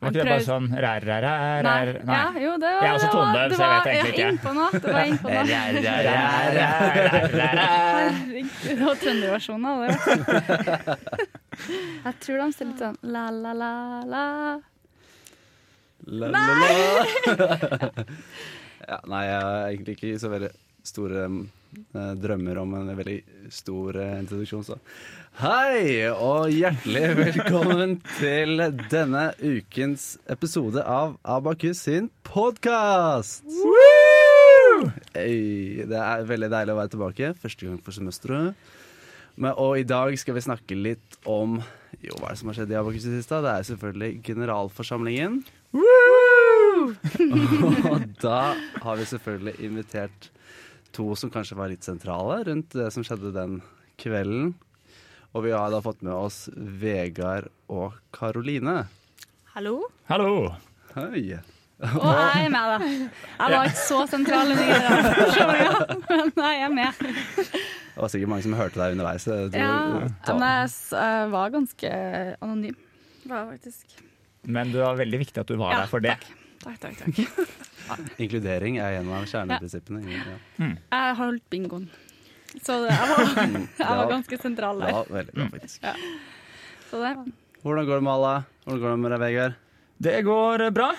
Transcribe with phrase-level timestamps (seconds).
[0.00, 2.16] Var ikke det bare sånn rær, rær, rær, Nei.
[2.16, 4.14] Ja, jo, det var Jeg er også det var- tonedøv, det så jeg vet egentlig
[4.14, 4.28] ikke.
[4.32, 5.34] Innpå nå, Det var innpå noe.
[5.36, 6.04] Rær, rær, rær,
[6.56, 7.56] rær, rær, rær.
[7.60, 9.90] Herregud, det var trønderversjonen av det.
[12.06, 13.72] Jeg tror de ser litt sånn la, la, la,
[14.08, 14.24] la.
[16.08, 16.70] La, la, la.
[18.90, 20.48] ja, nei, jeg er egentlig ikke så veldig
[20.86, 23.18] store eh, drømmer om en veldig
[23.52, 24.78] stor eh, introduksjon, så
[25.40, 28.60] Hei, og hjertelig velkommen til
[28.90, 33.46] denne ukens episode av Abakus sin podkast!
[35.14, 37.30] Det er veldig deilig å være tilbake.
[37.40, 38.58] Første gang for semesteret.
[39.36, 41.60] Men, og i dag skal vi snakke litt om
[42.00, 43.40] Jo, hva er det som har skjedd i Abakus i det siste?
[43.44, 45.40] Det er selvfølgelig generalforsamlingen.
[47.90, 48.42] og da
[48.82, 50.30] har vi selvfølgelig invitert
[50.96, 53.60] to som kanskje var litt sentrale rundt det som skjedde den
[54.00, 54.54] kvelden.
[55.30, 58.88] Og vi har da fått med oss Vegard og Karoline.
[59.54, 59.76] Hallo?
[60.10, 60.50] Hallo.
[60.96, 61.38] Hei.
[61.80, 62.78] Og jeg er med, da.
[63.40, 65.72] Jeg var ikke så sentral under generalforsamlinga,
[66.10, 66.98] men jeg er med.
[67.40, 69.24] Det var sikkert mange som hørte deg underveis.
[69.30, 69.70] Ja,
[70.34, 71.92] men jeg var ganske
[72.42, 72.76] anonym.
[73.30, 73.96] Var faktisk.
[74.48, 76.14] Men det var veldig viktig at du var Ja, der for det.
[76.20, 76.98] Takk, takk, takk.
[77.00, 78.00] takk.
[78.22, 80.02] Inkludering er en av kjerneprinsippene.
[80.10, 80.38] Ja.
[80.60, 81.88] Jeg har holdt bingoen.
[82.58, 84.94] Så det, jeg, var, jeg var ganske sentral der.
[84.94, 85.86] Ja, veldig bra, faktisk.
[86.90, 87.14] Så det.
[87.62, 88.34] Hvordan går det med alle?
[88.64, 89.56] Hvordan går det med deg, Vegard?
[90.00, 90.90] Det går bra.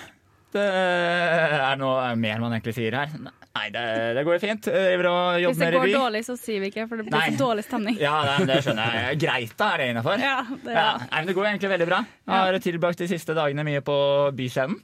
[0.52, 3.14] Det er noe mer man egentlig sier her.
[3.52, 3.82] Nei, det,
[4.16, 4.68] det går fint.
[4.68, 7.32] Jeg driver og Hvis det går dårlig, så sier vi ikke, for det blir Nei.
[7.34, 7.98] så dårlig stemning.
[8.00, 9.18] Ja, det, det skjønner jeg.
[9.24, 10.22] Greit, da er det innafor.
[10.24, 12.00] Ja, det, Ja, men det går egentlig veldig bra.
[12.28, 13.96] Jeg har tilbrakt de siste dagene mye på
[14.38, 14.78] Byscenen.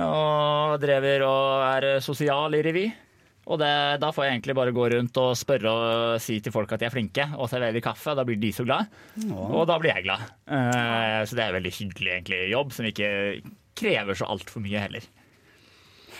[0.00, 2.86] Og drever og er sosial i revy.
[3.50, 6.70] Og det, da får jeg egentlig bare gå rundt og spørre og si til folk
[6.72, 8.14] at de er flinke, og servere kaffe.
[8.14, 8.92] Da blir de så glad,
[9.34, 10.22] og da blir jeg glad.
[10.46, 13.10] Uh, så det er en veldig hyggelig egentlig, jobb, som ikke
[13.78, 15.08] krever så altfor mye heller.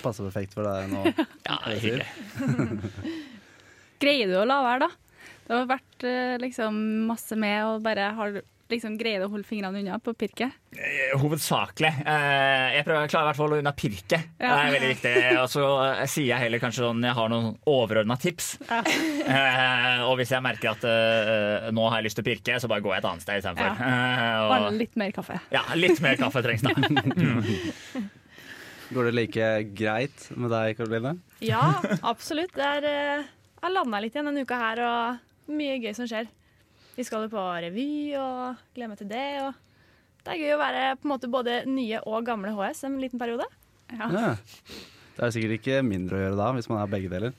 [0.03, 1.05] Passer perfekt for deg nå.
[1.49, 2.09] Ja, det er hyggelig.
[4.03, 5.29] Greier du å la være, da?
[5.47, 8.41] Det har vært eh, liksom masse med og bare har
[8.73, 10.55] liksom greid å holde fingrene unna på pirket.
[10.75, 11.91] Eh, Hovedsakelig.
[12.09, 14.27] Eh, jeg prøver å klarer i hvert fall å holde unna pirket.
[14.41, 15.13] Det er veldig viktig.
[15.43, 18.51] Og så eh, sier jeg heller kanskje sånn jeg har noen overordna tips.
[18.71, 18.81] Ja.
[20.09, 22.97] og hvis jeg merker at nå har jeg lyst til å pirke, så bare går
[22.97, 23.85] jeg et annet sted istedenfor.
[23.85, 24.49] Ja.
[24.51, 25.39] Bare og- litt mer kaffe.
[25.55, 26.75] ja, litt mer kaffe trengs da.
[28.93, 31.15] Går det like greit med deg, Karoline?
[31.41, 32.53] Ja, absolutt.
[32.53, 32.85] Det er,
[33.63, 36.29] jeg landa litt igjen denne uka her, og mye gøy som skjer.
[36.97, 37.89] Vi skal jo på revy
[38.21, 39.27] og gleder meg til det.
[39.47, 39.55] Og
[40.27, 43.21] det er gøy å være på en måte både nye og gamle HS en liten
[43.23, 43.47] periode.
[43.93, 44.09] Ja.
[44.13, 44.35] Ja.
[45.17, 47.35] Det er sikkert ikke mindre å gjøre da, hvis man er begge deler.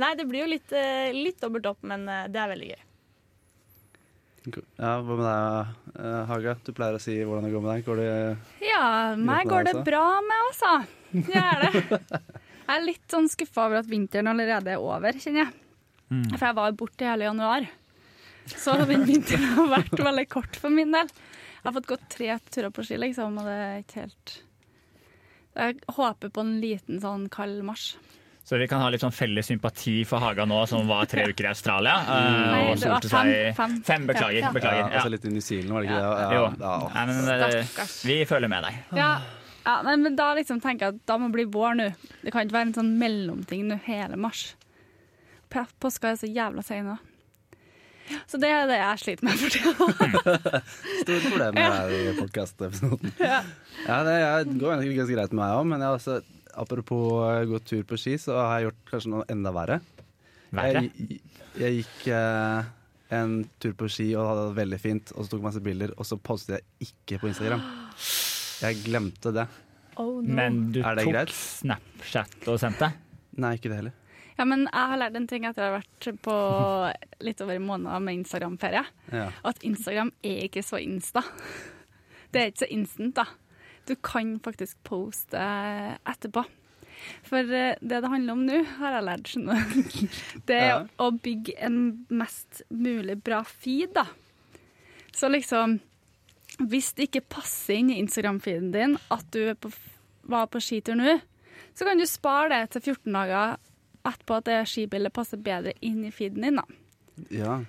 [0.00, 2.84] Nei, det blir jo litt, eh, litt dobbelt opp, men eh, det er veldig gøy.
[4.80, 6.54] Ja, Hva med deg, eh, Haga?
[6.64, 7.82] Du pleier å si hvordan det går med deg.
[7.84, 8.84] Går det Ja,
[9.20, 9.84] meg går det også?
[9.84, 10.70] bra med, altså.
[11.34, 12.00] Jeg er det.
[12.70, 15.56] Jeg er litt sånn skuffa over at vinteren allerede er over, kjenner jeg.
[16.38, 17.66] For jeg var borte hele januar.
[18.46, 21.10] Så den vinteren har vært veldig kort for min del.
[21.60, 24.36] Jeg har fått gått tre turer på ski, liksom, og det er ikke helt
[25.60, 27.90] Jeg håper på en liten sånn kald mars.
[28.50, 31.46] Så vi kan ha litt sånn felles sympati for Haga nå, som var tre uker
[31.46, 31.98] i Australia.
[32.14, 33.74] eh, Nei, det var fem, seg fem.
[33.86, 34.40] Fem, beklager.
[34.40, 34.52] Ja.
[34.56, 34.80] beklager.
[34.80, 34.94] ja, Ja.
[35.02, 36.24] altså litt i New Zealand, var det ikke det?
[36.38, 36.46] Jo.
[36.64, 36.88] Ja, ja.
[36.96, 37.98] Nei, men, eh, Stakkars.
[38.08, 38.80] vi følger med deg.
[38.98, 39.10] Ja,
[39.66, 41.90] ja nei, men da liksom tenker jeg at da må det bli vår nå.
[42.24, 44.54] Det kan ikke være en sånn mellomting nå hele mars.
[45.50, 46.96] Påska er så jævla sein nå.
[48.30, 49.72] Så det er det jeg sliter med for tida.
[51.02, 53.14] Stort problem med deg i podkastepisoden.
[53.20, 53.40] Ja.
[54.06, 54.18] det
[54.60, 56.18] går egentlig ganske greit med meg òg, men jeg har også,
[56.64, 59.80] apropos eh, gå tur på ski, så har jeg gjort kanskje noe enda verre.
[60.56, 60.84] Verre.
[60.88, 61.20] Jeg,
[61.60, 62.70] jeg gikk eh,
[63.20, 65.94] en tur på ski og hadde det veldig fint, og så tok jeg masse bilder,
[65.96, 67.64] og så postet jeg ikke på Instagram.
[68.60, 69.46] Jeg glemte det.
[70.00, 70.34] Oh, no.
[70.36, 71.32] Men du det tok greit?
[71.34, 72.92] Snapchat og sendte?
[73.40, 73.99] Nei, ikke det heller.
[74.38, 76.36] Ja, men jeg har lært en ting etter å ha vært på
[77.26, 78.84] litt over en måned med Instagram-ferie.
[79.12, 79.26] Ja.
[79.44, 81.22] At Instagram er ikke så insta.
[82.32, 83.26] Det er ikke så instant, da.
[83.88, 85.40] Du kan faktisk poste
[86.06, 86.44] etterpå.
[87.24, 89.62] For eh, det det handler om nå, har jeg lært, skjønner.
[90.48, 90.80] Det er Ja.
[91.00, 91.78] å bygge en
[92.12, 94.04] mest mulig bra feed, da.
[95.16, 95.78] Så liksom
[96.60, 99.70] Hvis det ikke passer inn i Instagram-feeden din at du på,
[100.28, 101.14] var på skitur nå,
[101.72, 103.54] så kan du spare det til 14 dager
[104.04, 106.64] etterpå at det skibildet passer bedre inn i feeden din, da.
[107.30, 107.60] ja.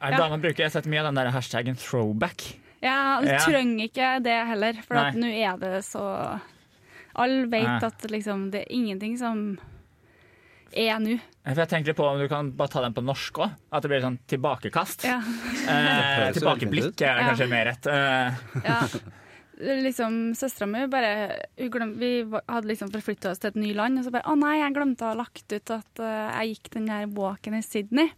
[0.00, 0.28] Er det ja.
[0.32, 2.56] man bruker, Jeg har sett mye av den der hashtaggen throwback.
[2.80, 3.38] Ja, du Ja.
[3.44, 6.40] trenger ikke det heller, for at nå er det så
[7.14, 7.80] Alle vet Nei.
[7.84, 9.58] at liksom, det er ingenting som
[10.72, 11.18] er nå.
[11.44, 13.50] For jeg tenker på om du kan bare ta den på norsk òg.
[13.72, 15.04] At det blir sånn tilbakekast.
[15.04, 15.18] Ja.
[15.68, 17.28] Eh, tilbakeblikk er Ja.
[17.28, 17.86] kanskje mer rett.
[17.86, 18.32] Eh,
[18.64, 18.80] ja.
[19.60, 21.12] liksom Søstera mi bare
[21.58, 24.36] hun glem, Vi hadde liksom forflytta oss til et ny land, og så bare Å
[24.38, 27.62] nei, jeg glemte å ha lagt ut at eh, jeg gikk den her walken i
[27.64, 28.12] Sydney.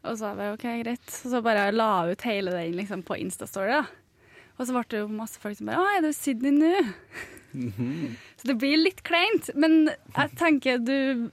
[0.00, 1.08] Og så bare OK, greit.
[1.24, 3.84] Og så bare la ut hele den liksom på Instastory, da.
[4.56, 6.72] Og så ble det jo masse folk som bare Å, er du i Sydney nå?
[8.38, 9.50] Så det blir litt kleint.
[9.58, 11.30] Men jeg tenker du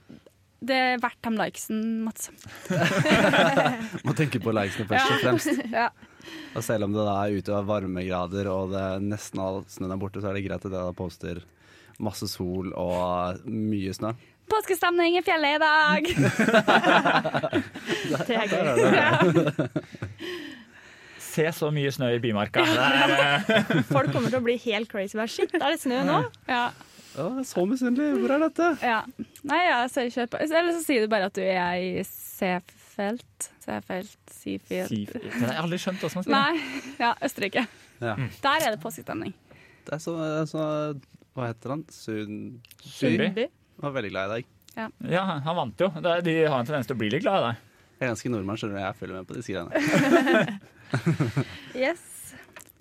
[0.58, 2.32] Det er verdt de likesen, Mats.
[4.06, 5.66] Må tenke på likesene først og fremst.
[5.70, 5.90] Ja.
[6.56, 10.00] Og selv om det da er ute av varmegrader og det nesten all snøen er
[10.00, 11.42] borte, så er det greit at jeg da poster
[12.02, 14.14] masse sol og mye snø.
[14.48, 16.06] Påskestemning i fjellet i dag!
[18.28, 18.62] Det er gøy.
[21.28, 22.64] Se så mye snø i Bymarka.
[22.64, 22.86] Det
[23.54, 25.18] eh, Folk kommer til å bli helt crazy.
[25.18, 26.22] Bare, Shit, er det snø nå?
[26.48, 26.70] Ja.
[27.18, 28.22] Er så misunnelig.
[28.22, 28.70] Hvor er dette?
[28.82, 29.02] Ja.
[29.46, 30.06] Nei, ja, så.
[30.08, 32.02] Eller så sier du bare at du er i
[32.98, 33.48] Seefeld.
[33.62, 34.88] Seefeld, Seafield.
[34.90, 36.34] si- Men jeg har aldri skjønt hvordan man sier.
[36.34, 36.54] Nei,
[37.04, 37.62] ja, Østerrike.
[38.02, 38.14] Ja.
[38.42, 39.34] Der er det påskestemning.
[39.86, 40.64] Det er så, det er så
[41.38, 41.84] Hva heter han?
[41.94, 42.58] Sund...
[42.82, 43.28] Sundby.
[43.36, 43.46] By.
[43.84, 44.50] Var veldig glad i deg.
[45.10, 45.88] Ja, han vant jo.
[45.98, 47.64] De har en tendens til å bli litt glad i deg.
[47.98, 48.82] Jeg er ganske nordmann, skjønner du.
[48.84, 50.58] Jeg følger med på disse greiene.
[51.78, 52.00] Yes.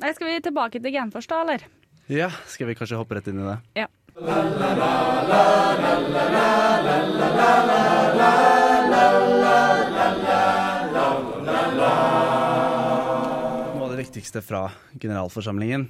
[0.01, 1.63] Nei, skal vi tilbake til Genfors, da, eller?
[2.11, 3.55] Ja, skal vi kanskje hoppe rett inn i det?
[3.81, 3.87] Ja.
[4.17, 4.33] Noe
[13.83, 15.85] av det viktigste fra generalforsamlingen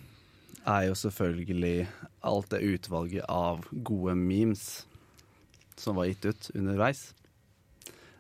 [0.68, 1.88] er jo selvfølgelig
[2.28, 4.84] alt det utvalget av gode memes
[5.80, 7.16] som var gitt ut underveis.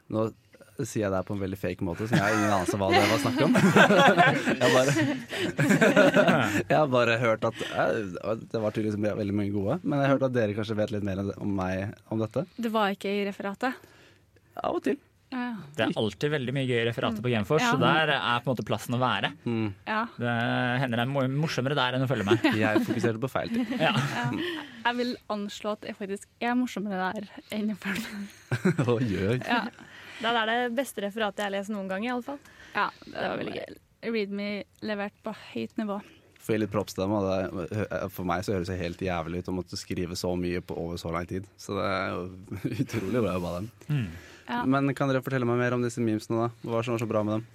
[0.07, 0.31] Nå
[0.85, 2.89] sier jeg det på en veldig fake måte, så jeg har ingen anelse om hva
[2.93, 3.57] det var snakk om.
[4.57, 4.93] Jeg har bare,
[6.69, 7.97] jeg har bare hørt at eh,
[8.51, 11.05] Det var tydeligvis veldig mange gode, men jeg har hørt at dere kanskje vet litt
[11.07, 12.45] mer om meg om dette.
[12.57, 13.77] Det var ikke i referatet.
[14.61, 14.97] Av og til.
[15.27, 15.55] Ja, ja.
[15.75, 17.73] Det er alltid veldig mye gøye referater på Genfors, Ja.
[17.75, 19.33] så der er på en måte plassen å være.
[19.43, 19.73] Mm.
[19.89, 20.05] ja.
[20.15, 20.35] Det
[20.83, 22.47] hender det er morsommere der enn å følge meg.
[22.63, 23.67] Jeg fokuserte på feil ting.
[23.75, 23.91] Ja.
[24.87, 27.27] Jeg vil anslå at jeg faktisk er morsommere der
[27.57, 28.27] enn å følge med.
[30.21, 32.39] Det er det beste referatet jeg har lest noen gang, i alle fall.
[32.73, 33.81] ja, det var veldig gøy.
[34.07, 34.47] Readme
[34.85, 35.97] levert på høyt nivå.
[36.47, 37.15] Får gi litt props til dem.
[37.17, 40.61] Og det, for meg så høres det helt jævlig ut å måtte skrive så mye
[40.63, 41.47] på over så lang tid.
[41.59, 42.23] Så det er jo
[42.85, 43.69] utrolig bra jobba av dem.
[43.89, 44.07] Mm.
[44.47, 44.61] Ja.
[44.63, 46.69] Men kan dere fortelle meg mer om disse memesene, da?
[46.69, 47.47] Hva som var så bra med dem?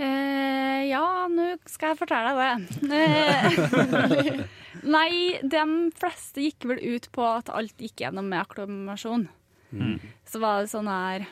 [0.00, 4.46] Eh, ja, nå skal jeg fortelle deg det.
[4.96, 5.12] Nei,
[5.44, 5.66] de
[6.00, 9.28] fleste gikk vel ut på at alt gikk gjennom med akklamasjon.
[9.76, 9.98] Mm.
[10.28, 11.28] Så var det sånn her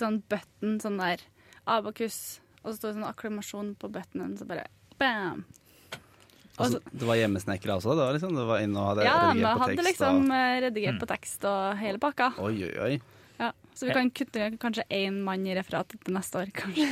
[0.00, 1.22] Sånn button, sånn der
[1.70, 4.66] abakus, og så sto det sånn akklamasjon på buttonen, så bare
[5.00, 5.44] bam!
[6.54, 7.96] Altså, det var hjemmesnekra også?
[7.98, 10.34] Det var liksom, det var inn og hadde Ja, redigert på hadde Ja, liksom og...
[10.36, 12.28] eh, redigert på tekst og hele pakka.
[12.38, 12.92] Oi, oi, oi.
[13.74, 16.86] Så vi kan kutte kanskje én mann i referatet til neste år, kanskje.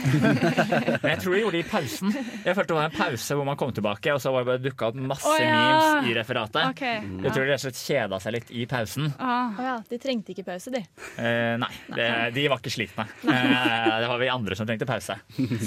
[1.03, 2.15] Men jeg tror de gjorde det i pausen.
[2.17, 4.63] Jeg følte det var en pause hvor man kom tilbake, og så var det bare
[4.65, 5.53] dukka opp masse oh, ja.
[5.55, 6.65] memes i referatet.
[6.73, 6.83] OK.
[6.83, 9.13] Jeg tror de rett og slett kjeda seg litt i pausen.
[9.23, 10.83] Ah, Å ja, de trengte ikke pause, de.
[11.23, 13.07] Eh, nei, det, de var ikke slitne.
[13.23, 15.19] Eh, det var vi andre som trengte pause.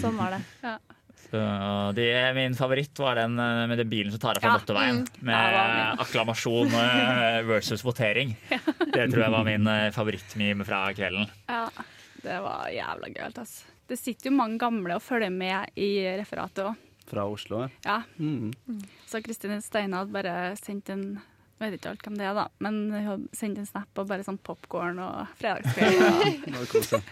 [0.01, 0.43] Sånn var det.
[0.65, 0.77] ja.
[1.35, 2.05] Så de,
[2.37, 5.01] min favoritt var den eh, med den bilen som tar av fra Ja, motorveien.
[5.03, 5.25] mm.
[5.27, 8.35] Med Ja, akklamasjon eh, versus votering.
[8.95, 11.27] Det tror jeg var min favorittmeme fra kvelden.
[11.51, 11.65] Ja,
[12.23, 13.67] det var jævla gøyalt, altså.
[13.85, 16.79] Det sitter jo mange gamle og følger med i referatet òg.
[17.05, 17.69] Fra Oslo, ja.
[17.85, 17.97] Ja.
[18.17, 18.53] Mm.
[19.05, 21.03] Så Kristine Steinad bare sendte en
[21.55, 24.07] jeg vet ikke alt hvem det er, da, men hun hadde sendt en snap og
[24.09, 26.43] bare sånn popkorn og fredagskveld.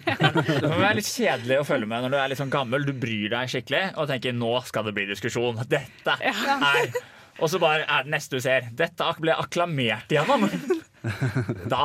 [0.04, 0.18] Det.
[0.60, 2.84] Det må være litt kjedelig å følge med når du er litt sånn gammel.
[2.88, 5.62] Du bryr deg skikkelig og tenker nå skal det bli diskusjon.
[5.72, 6.92] Dette er
[7.42, 8.68] Og så bare er det neste du ser.
[8.78, 10.44] Dette ak- ble akklamert igjennom.
[11.72, 11.82] Da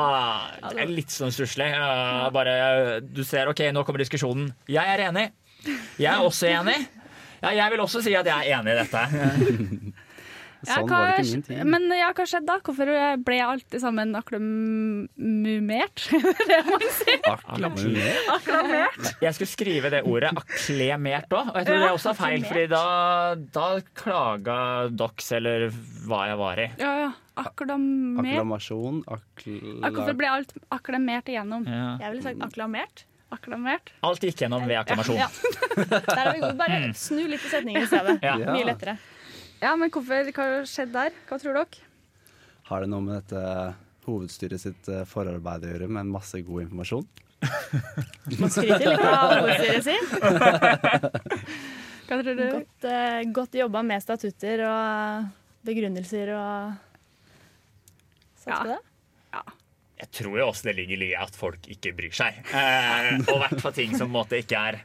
[0.69, 1.71] det er litt sånn stusslig.
[2.35, 4.51] Bare du ser OK, nå kommer diskusjonen.
[4.69, 5.29] Jeg er enig.
[5.99, 6.77] Jeg er også enig.
[7.39, 9.03] Ja, jeg vil også si at jeg er enig i dette.
[10.67, 11.61] Ja, Sånn hva- var det ikke min tid.
[11.71, 12.57] Men ja, hva skjedde da?
[12.67, 12.89] Hvorfor
[13.27, 16.05] ble alltid sammen akklamumert?
[16.51, 17.21] det man sier.
[17.31, 18.25] Akklamert.
[18.35, 19.11] Akklamert.
[19.23, 22.47] Jeg skulle skrive det ordet akklemert òg, og jeg tror det også er feil.
[22.49, 22.83] Fordi da,
[23.55, 23.67] da
[24.03, 24.59] klaga
[24.91, 25.69] Dox, eller
[26.09, 26.69] hva jeg var i.
[26.83, 27.11] Ja, ja.
[27.39, 28.33] Akklamert.
[28.35, 28.97] Akklamasjon.
[29.15, 29.93] Akla...
[29.95, 31.69] Hvorfor ble alt akklamert igjennom?
[31.71, 31.93] Ja.
[32.03, 33.05] Jeg ville sagt akklamert.
[33.31, 33.93] Akklamert?
[34.09, 35.21] Alt gikk gjennom ved akklamasjon.
[35.21, 35.29] Ja.
[35.77, 36.57] Der er vi gode.
[36.59, 38.19] Bare snu litt i setningen i stedet.
[38.25, 38.35] Ja.
[38.41, 38.57] Ja.
[38.57, 38.97] Mye lettere.
[39.63, 41.15] Ja, men hvorfor, hva skjedd der?
[41.29, 41.87] Hva tror dere?
[42.69, 43.43] Har det noe med dette
[44.09, 47.07] hovedstyret sitt eh, forarbeid å gjøre, med masse god informasjon?
[48.41, 50.09] Man skryter litt av hovedstyret sitt.
[52.09, 52.45] Hva tror du?
[52.55, 55.27] Godt, uh, godt jobba med statutter og
[55.69, 56.85] begrunnelser og
[58.39, 58.61] Satser Ja.
[58.63, 58.79] på det?
[59.99, 62.37] Jeg tror jo også det ligger i at folk ikke bryr seg.
[62.55, 64.77] Eh, og i hvert fall ting som på en måte ikke er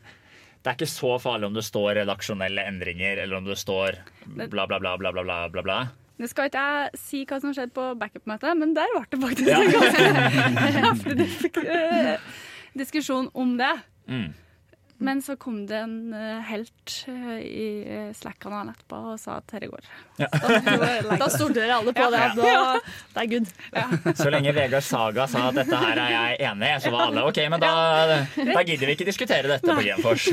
[0.64, 4.48] det er ikke så farlig om det står redaksjonelle endringer, eller om det står bla,
[4.48, 5.80] bla, bla, bla, bla, bla, bla, bla.
[6.22, 9.50] Nå skal ikke jeg si hva som skjedde på backup-møtet, men der ble det faktisk
[9.50, 9.60] Ja.
[9.60, 12.32] en ganske heftig eh,
[12.80, 13.74] diskusjon om det.
[14.08, 14.30] Mm.
[15.04, 17.66] Men så kom det en eh, helt eh, i
[18.16, 19.88] Slack-kanalen etterpå og sa at dette går.
[20.22, 20.30] Ja.
[21.20, 22.10] Da stolte dere alle på Ja.
[22.14, 22.30] det.
[22.40, 22.80] Nå,
[23.14, 23.52] det er good.
[24.20, 27.26] Så lenge Vegard Saga sa at dette her er jeg enig i, så var alle
[27.30, 27.74] OK, men da,
[28.38, 30.30] da gidder vi ikke diskutere dette på Genfors.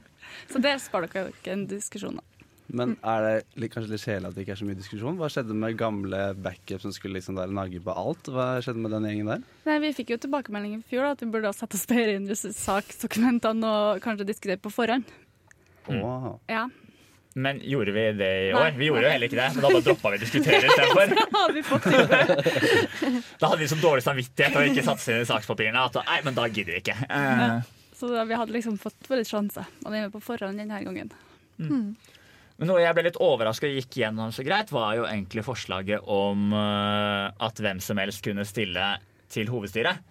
[0.52, 2.24] Så det sparer dere ikke en diskusjon om.
[2.72, 5.18] Men er det litt, kanskje litt kjedelig at det ikke er så mye diskusjon?
[5.20, 8.30] Hva skjedde med gamle backup som skulle liksom der nage på alt?
[8.32, 9.42] Hva skjedde med den gjengen der?
[9.68, 12.16] Nei, Vi fikk jo tilbakemelding i fjor da, at vi burde ha satt oss bedre
[12.16, 15.04] inn i saksdokumentene og kanskje diskutere på forhånd.
[15.90, 16.00] Mm.
[16.00, 16.30] Åh.
[16.48, 16.64] Ja.
[17.34, 18.60] Men gjorde vi det i Nei.
[18.62, 18.76] år?
[18.78, 21.06] Vi gjorde jo heller ikke det, men da bare droppa vi å diskutere istedenfor.
[23.40, 26.36] Da hadde vi så dårlig samvittighet og ikke satt inn i sakspapirene at nei, men
[26.38, 26.96] da gidder vi ikke.
[27.10, 27.58] Uh.
[27.98, 29.66] Så da, vi hadde liksom fått for litt sjanse.
[29.82, 31.10] Og det er med på forhånd denne gangen.
[32.60, 36.04] Men noe jeg ble litt overraska og gikk gjennom så greit, var jo egentlig forslaget
[36.10, 38.92] om eh, at hvem som helst kunne stille
[39.34, 40.04] til hovedstyret.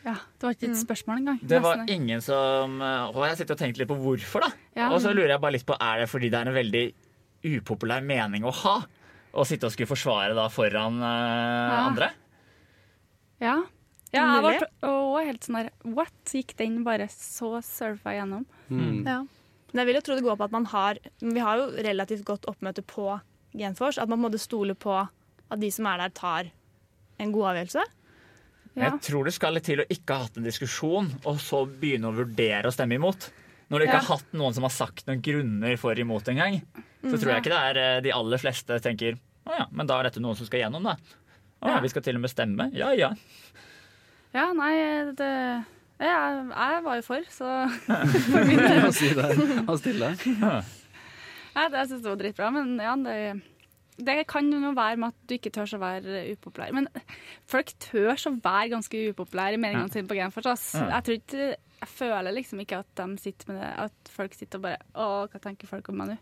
[0.00, 1.40] Ja, Det var ikke et spørsmål engang.
[1.44, 4.48] Det var ingen som eh, Og jeg sitter og tenker litt på hvorfor, da.
[4.78, 4.86] Ja.
[4.94, 6.84] Og så lurer jeg bare litt på, er det fordi det er en veldig
[7.50, 8.78] upopulær mening å ha?
[9.30, 11.82] Å sitte og skulle forsvare da foran uh, Ja.
[11.84, 12.08] andre?
[13.40, 13.58] Ja.
[14.12, 16.16] ja jeg også helt sånn der What?
[16.32, 18.48] Gikk den bare så surfa gjennom?
[18.72, 19.04] Mm.
[19.04, 19.20] Ja.
[19.72, 22.24] Men jeg vil jo tro det går på at man har Vi har jo relativt
[22.26, 23.20] godt oppmøte på
[23.56, 23.98] Genfors.
[23.98, 24.96] At man på en måte stoler på
[25.50, 26.50] at de som er der, tar
[27.18, 27.82] en god avgjørelse.
[28.76, 28.84] Ja.
[28.86, 32.06] Jeg tror det skal litt til å ikke ha hatt en diskusjon, og så begynne
[32.10, 33.30] å vurdere å stemme imot.
[33.70, 34.04] Når du ikke Ja.
[34.06, 36.60] har hatt noen som har sagt noen grunner for imot engang,
[37.02, 39.98] så tror jeg ikke det er eh, de aller fleste tenker å ja, men da
[39.98, 40.96] er dette noen som skal gjennom, da.
[41.62, 41.80] Å Ja.
[41.80, 42.70] vi skal til og med stemme.
[42.72, 43.10] Ja ja.
[44.32, 45.64] ja, nei, det
[46.00, 46.18] ja,
[46.50, 47.54] Jeg var jo for, så
[48.32, 48.82] for min del.
[48.86, 49.30] Hva sier det?
[49.68, 50.12] Han stille.
[51.50, 53.14] Ja, det jeg synes det var dritbra, men ja, det,
[54.06, 56.70] det kan jo noe være med at du ikke tør å være upopulær.
[56.78, 56.86] Men
[57.50, 60.68] folk tør å være ganske upopulære i meningene sine på Genfors.
[60.78, 60.86] Ja.
[60.94, 61.48] Jeg tror ikke
[61.80, 65.10] jeg føler liksom ikke at de sitter med det, at folk sitter og bare Å,
[65.32, 66.16] hva tenker folk om meg nå?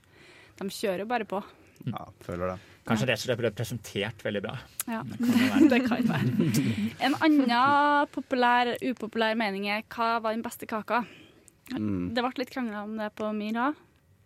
[0.63, 1.43] De kjører bare på.
[1.87, 2.59] Ja, føler det.
[2.89, 4.55] Kanskje rett og slett ble presentert veldig bra.
[4.89, 5.69] Ja, Det kan være.
[5.69, 6.95] det kan være.
[7.05, 11.03] En annen populær, upopulær mening er hva var den beste kaka?
[11.77, 12.15] Mm.
[12.17, 13.77] Det ble litt krangla om det på min òg.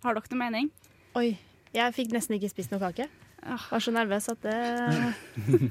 [0.05, 0.71] Har dere noen mening?
[1.19, 1.33] Oi.
[1.75, 3.09] Jeg fikk nesten ikke spist noe kake.
[3.43, 4.55] Jeg Var så nervøs at det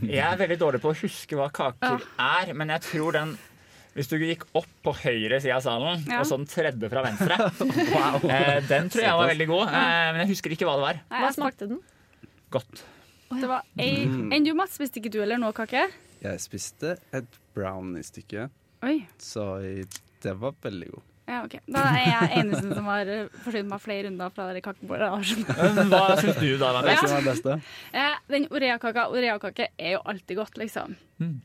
[0.09, 3.31] Jeg er veldig dårlig på å huske hva kaker er, men jeg tror den
[3.95, 6.21] hvis du gikk opp på høyre side av salen, Ja.
[6.21, 7.37] og så den tredje fra venstre
[8.35, 11.01] eh, Den tror jeg var veldig god, eh, men jeg husker ikke hva det var.
[11.11, 11.81] Nei, Hva smakte den?
[12.51, 12.83] Godt.
[13.31, 14.75] Det var ei Enn du, Mats?
[14.79, 15.85] Spiste ikke du eller noe kake?
[16.21, 18.49] Jeg spiste et brownie-stykke,
[19.21, 19.45] så
[20.21, 21.07] det var veldig god.
[21.31, 21.53] Ja, ok.
[21.71, 25.07] Da er jeg eneste som har eh, forsynt meg flere runder fra det kakebordet.
[25.91, 27.57] Hva syns du da, Ja?
[27.93, 30.97] Eh, Den Orea-kaka Orea-kake er jo alltid godt, liksom.
[31.21, 31.37] Mm.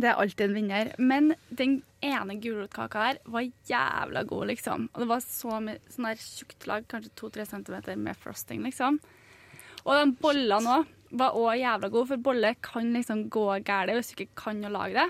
[0.00, 0.92] Det er alltid en vinner.
[0.98, 4.86] Men den ene gulrotkaka her var jævla god, liksom.
[4.94, 9.00] Og det var så mye sånn der tjukt lag, kanskje to-tre centimeter med frosting, liksom.
[9.84, 14.12] Og de bollene òg var òg jævla gode, for bolle kan liksom gå galt hvis
[14.12, 15.08] du ikke kan å lage det.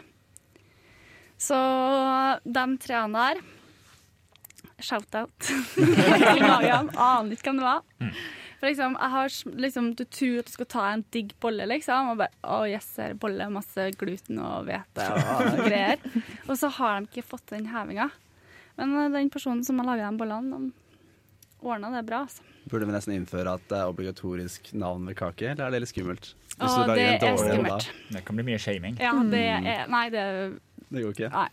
[1.41, 1.57] Så
[2.45, 3.43] de treene der
[4.81, 5.61] Shout-out til.
[5.77, 7.83] Aner ikke hvem det var.
[8.61, 9.31] For liksom, jeg har
[9.65, 12.91] liksom, Du tror at du skal ta en digg bolle, liksom, og bare Å, yes,
[13.01, 16.03] her er bolle, masse gluten og hvete og greier.
[16.47, 18.11] Og så har de ikke fått den hevinga.
[18.77, 22.45] Men eh, den personen som har laga de bollene, de ordna det bra, altså.
[22.71, 25.91] Burde vi nesten innføre at det er obligatorisk navn ved kake, eller er det litt
[25.95, 26.31] skummelt?
[26.61, 27.89] Hvis Å, det er dårlig skummelt.
[28.13, 29.01] Det kan bli mye shaming.
[29.01, 30.25] Ja, det er Nei, det
[30.91, 31.33] Det går ikke.
[31.33, 31.49] Nei.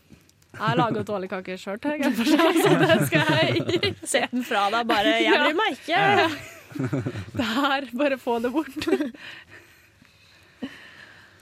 [0.57, 3.91] Jeg lager dårlige kaker sjøl, så det skal jeg gi.
[4.13, 4.23] se.
[4.31, 5.41] Den fra deg bare Jeg Ja.
[5.43, 6.56] bryr meg ikke.
[7.41, 8.87] Der, bare få det bort.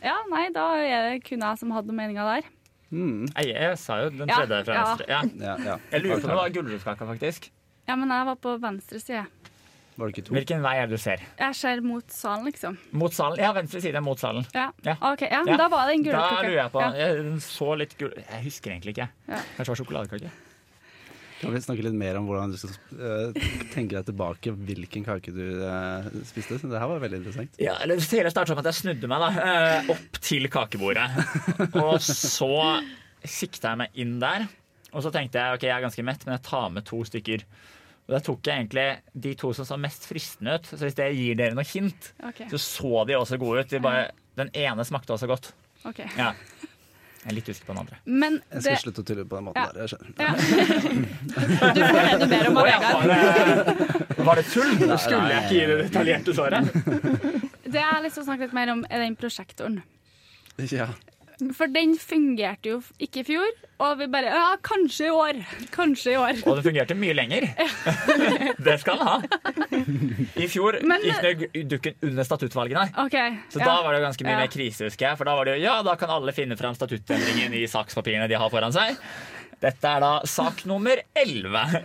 [0.05, 2.49] Ja, nei, da er det kun jeg som hadde noen meninger der.
[2.93, 3.25] Mm.
[3.41, 5.07] Jeg, jeg sa jo den Ja, tredje fra venstre.
[5.09, 5.21] Ja.
[5.41, 5.77] Ja, ja.
[5.91, 7.49] Jeg lurer på om det var gulrotkaka, faktisk.
[7.89, 9.25] Ja, men jeg var på venstre side.
[9.95, 10.35] Var det ikke to?
[10.35, 11.21] Hvilken vei er det du ser?
[11.39, 12.77] Jeg ser mot salen, liksom.
[12.99, 13.39] Mot salen?
[13.41, 14.45] Ja, venstre side er mot salen.
[14.53, 14.95] Ja, Ja.
[15.09, 15.57] Ok, ja, men Ja.
[15.63, 16.89] da var det en Da lurer jeg på Ja.
[16.99, 18.11] Jeg så litt gul...
[18.13, 19.09] Jeg husker egentlig ikke.
[19.27, 19.39] Ja.
[19.57, 20.31] Kanskje det var sjokoladekake?
[21.41, 25.33] Kan vi snakke litt mer om hvordan du skal eh, tenke deg tilbake hvilken kake
[25.35, 26.61] du eh, spiste?
[26.63, 27.57] Det her var veldig interessant.
[27.61, 31.09] Ja, eller Det hele startet med at jeg snudde meg da, eh, opp til kakebordet.
[31.83, 32.51] Og så
[33.25, 34.47] sikta jeg meg inn der.
[34.95, 37.43] Og så tenkte jeg ok, jeg er ganske mett, men jeg tar med to stykker.
[38.05, 38.87] Og Da tok jeg egentlig
[39.25, 40.69] de to som så mest fristende ut.
[40.69, 42.47] Så hvis det gir dere noe hint, okay.
[42.53, 43.73] så så de også gode ut.
[43.73, 44.07] De bare,
[44.39, 45.51] den ene smakte også godt.
[45.89, 46.05] ok.
[46.15, 46.31] Ja.
[47.25, 47.95] Jeg er litt usikker på den andre.
[48.05, 49.71] Men Jeg det, skal slutte å tulle på den måten Ja.
[49.73, 49.79] der.
[49.81, 50.13] Jeg skjønner.
[50.21, 50.29] ja.
[51.75, 52.93] du får det du ber om av Vegard.
[54.27, 54.69] var, det, tull?
[54.77, 54.97] det tull?
[55.01, 56.63] Skulle jeg ikke gi det detaljerte svaret?
[57.65, 59.81] Det jeg har lyst til å snakke litt mer om, er den prosjektoren.
[60.69, 60.85] Ja.
[61.57, 63.49] For den fungerte jo ikke i fjor,
[63.83, 65.39] og vi bare Ja, kanskje i år.
[65.73, 66.37] Kanskje i år.
[66.47, 67.47] Og det fungerte mye lenger.
[68.65, 69.17] Det skal den ha.
[70.39, 72.85] I fjor Men- gikk det dukken under statuttvalgene.
[73.05, 73.65] Okay, Så ja.
[73.67, 74.39] da var det ganske mye Ja.
[74.45, 75.17] mer krise, husker jeg.
[75.19, 78.39] For da var det jo, ja, da kan alle finne fram statuttendringen i sakspapirene de
[78.39, 78.95] har foran seg.
[79.61, 81.83] Dette er da sak nummer 11.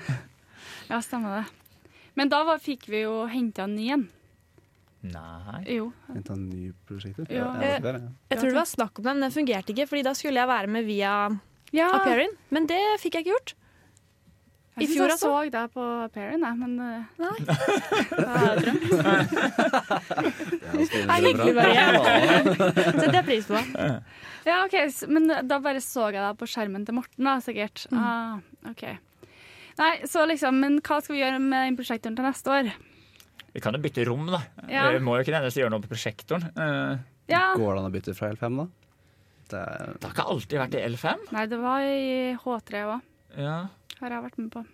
[0.91, 1.45] Ja, stemmer det.
[2.19, 4.09] Men da var, fikk vi jo henta den ny en.
[5.03, 5.61] Nei.
[5.79, 5.87] Jo.
[6.89, 7.25] Prosjekter?
[7.33, 7.47] Ja.
[7.57, 8.03] Ja, det er.
[8.33, 10.49] Jeg tror det var snakk om den, men den fungerte ikke, fordi da skulle jeg
[10.51, 11.15] være med via
[11.73, 11.89] Ja.
[11.97, 12.33] Appearin.
[12.51, 13.55] Men det fikk jeg ikke gjort.
[14.81, 15.31] I I fjor så jeg også?
[15.31, 16.77] så deg på Appearin, jeg, men
[17.21, 17.37] Nei.
[20.81, 21.87] Det er hyggelig, bare.
[23.01, 23.61] Setter jeg pris på.
[24.47, 24.77] ja, OK,
[25.11, 27.87] men da bare så jeg deg på skjermen til Morten, da, sikkert.
[27.93, 28.39] Ah,
[28.71, 28.87] OK.
[29.81, 32.73] Nei, så liksom, men hva skal vi gjøre med den prosjektoren til neste år?
[33.55, 34.41] Vi kan jo bytte rom, da.
[34.71, 34.89] Ja.
[34.95, 36.51] Vi må jo ikke nødvendigvis gjøre noe på prosjektoren.
[36.57, 36.99] Eh,
[37.31, 37.55] Ja.
[37.55, 38.67] Går det an å bytte fra L5, da?
[39.51, 41.25] Det er, Det har ikke alltid vært i L5.
[41.35, 43.01] Nei, det var i H3 òg,
[43.39, 43.57] Ja.
[44.01, 44.65] har jeg vært med på.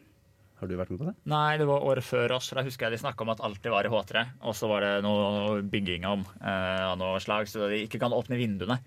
[0.61, 1.15] har du vært med på det?
[1.27, 2.49] Nei, det var året før oss.
[2.51, 4.25] Da husker jeg de snakka om at alltid var i H3.
[4.43, 8.13] Og så var det noe bygging om eh, av noe slag, så de ikke kan
[8.13, 8.79] åpne vinduene.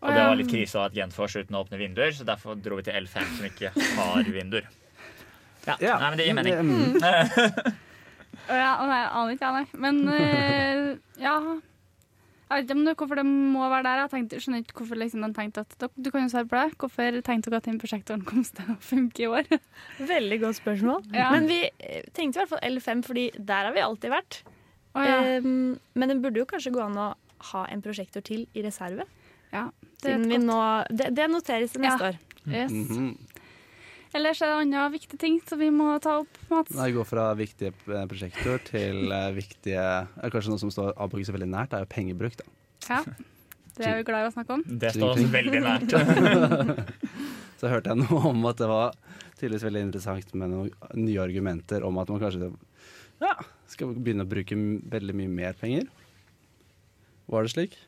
[0.00, 2.54] Og det var litt krise å ha et Genfors uten å åpne vinduer, så derfor
[2.56, 3.68] dro vi til L5 som ikke
[3.98, 4.64] har vinduer.
[5.66, 6.54] Ja, Nei, men det gir mening.
[6.56, 7.74] Mm.
[8.50, 9.80] Ja, nei, jeg aner ikke, jeg, nei.
[9.86, 10.86] Men eh,
[11.22, 11.34] ja.
[12.50, 13.98] Jeg vet ikke om det, hvorfor det må være der.
[14.02, 16.72] Jeg tenkte, skjønner ikke hvorfor liksom, de tenkte at Du kan jo svare på det.
[16.82, 19.46] Hvorfor tenkte dere at den prosjektoren kom til å funke i år?
[20.14, 21.04] Veldig godt spørsmål.
[21.14, 21.28] Ja.
[21.36, 24.40] Men vi eh, tenkte i hvert fall L5, fordi der har vi alltid vært.
[24.98, 25.20] Oh, ja.
[25.38, 27.12] um, men den burde jo kanskje gå an å
[27.52, 29.06] ha en prosjektor til i reserve.
[29.54, 29.68] ja.
[30.00, 30.56] Det Siden vi nå,
[30.88, 32.10] det, det noteres neste Ja.
[32.10, 32.18] år.
[32.48, 32.70] Yes.
[32.72, 33.10] Mhm.
[34.10, 36.72] Ellers er det andre viktige ting som vi må ta opp, Mats.
[36.74, 41.30] Nei, gå fra viktige eh, prosjekter til eh, viktige eh, Kanskje noe som står Abakus
[41.30, 42.34] veldig nært, er jo pengebruk.
[42.40, 42.48] da.
[42.88, 43.04] Ja.
[43.76, 44.64] Det er vi glad i å snakke om.
[44.82, 45.94] Det står oss veldig nært.
[47.60, 48.98] Så hørte jeg noe om at det var
[49.38, 52.50] tydeligvis veldig interessant med noen nye argumenter om at man kanskje
[53.20, 53.34] ja,
[53.70, 54.58] skal begynne å bruke
[54.90, 55.86] veldig mye mer penger.
[57.30, 57.78] Var det slik?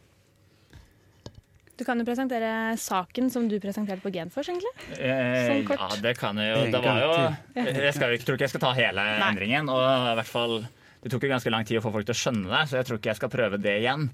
[1.83, 4.71] Du kan jo presentere saken som du presenterte på Genfors, egentlig.
[5.03, 5.81] Eh, Sånn kort.
[5.83, 6.61] ja, det kan jeg jo.
[6.71, 7.11] Det var jo
[7.59, 9.67] Jeg skal, tror ikke jeg skal ta hele endringen.
[9.73, 10.55] Og i hvert fall
[11.03, 12.87] Det tok jo ganske lang tid å få folk til å skjønne det, så jeg
[12.87, 14.05] tror ikke jeg skal prøve det igjen.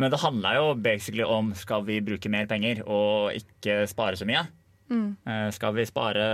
[0.00, 4.24] Men det handla jo basically om skal vi bruke mer penger og ikke spare så
[4.24, 4.46] mye.
[4.88, 5.10] Mm.
[5.28, 6.24] Eh, Skal vi spare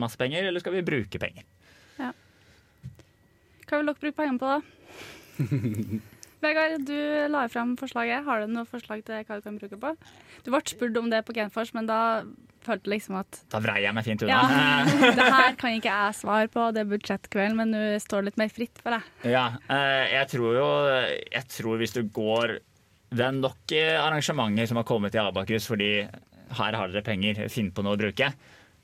[0.00, 1.44] masse penger, eller skal vi bruke penger?
[3.68, 4.60] Hva vil dere bruke pengene på, da?
[6.42, 6.98] Vegard, du
[7.32, 8.22] la frem forslaget.
[8.26, 9.94] Har du noe forslag til hva du kan bruke på?
[10.44, 11.98] Du ble spurt om det på Genfors, men da
[12.66, 14.38] følte liksom at Da vrei jeg meg fint unna.
[14.38, 18.30] ja, det her kan ikke jeg svare på, det er budsjettkveld, men nå står det
[18.32, 19.08] litt mer fritt for deg.
[19.32, 20.68] Ja, eh, jeg tror jo
[21.32, 22.58] Jeg tror hvis du går
[23.14, 25.92] Det er nok eh, arrangementer som har kommet i Abakus fordi
[26.58, 28.30] her har dere penger, finn på noe å bruke.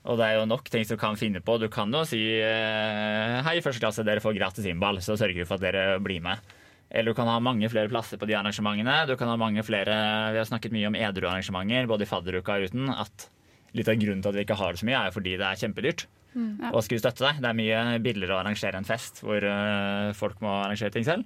[0.05, 1.55] Og det er jo nok ting du kan finne på.
[1.57, 5.47] Du kan jo si eh, hei, første klasse, dere får gratis innball, så sørger vi
[5.49, 6.53] for at dere blir med.
[6.95, 9.01] Eller du kan ha mange flere plasser på de arrangementene.
[9.09, 9.95] Du kan ha mange flere,
[10.31, 12.89] Vi har snakket mye om edruarrangementer, både i fadderuka og uten.
[12.95, 13.29] at
[13.75, 15.47] Litt av grunnen til at vi ikke har det så mye, er jo fordi det
[15.49, 16.05] er kjempedyrt
[16.35, 16.69] Ja.
[16.71, 17.41] å skulle støtte deg.
[17.43, 21.25] Det er mye billigere å arrangere en fest hvor eh, folk må arrangere ting selv.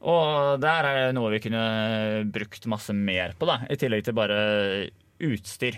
[0.00, 4.14] Og der er det noe vi kunne brukt masse mer på, da, i tillegg til
[4.16, 4.40] bare
[5.20, 5.76] utstyr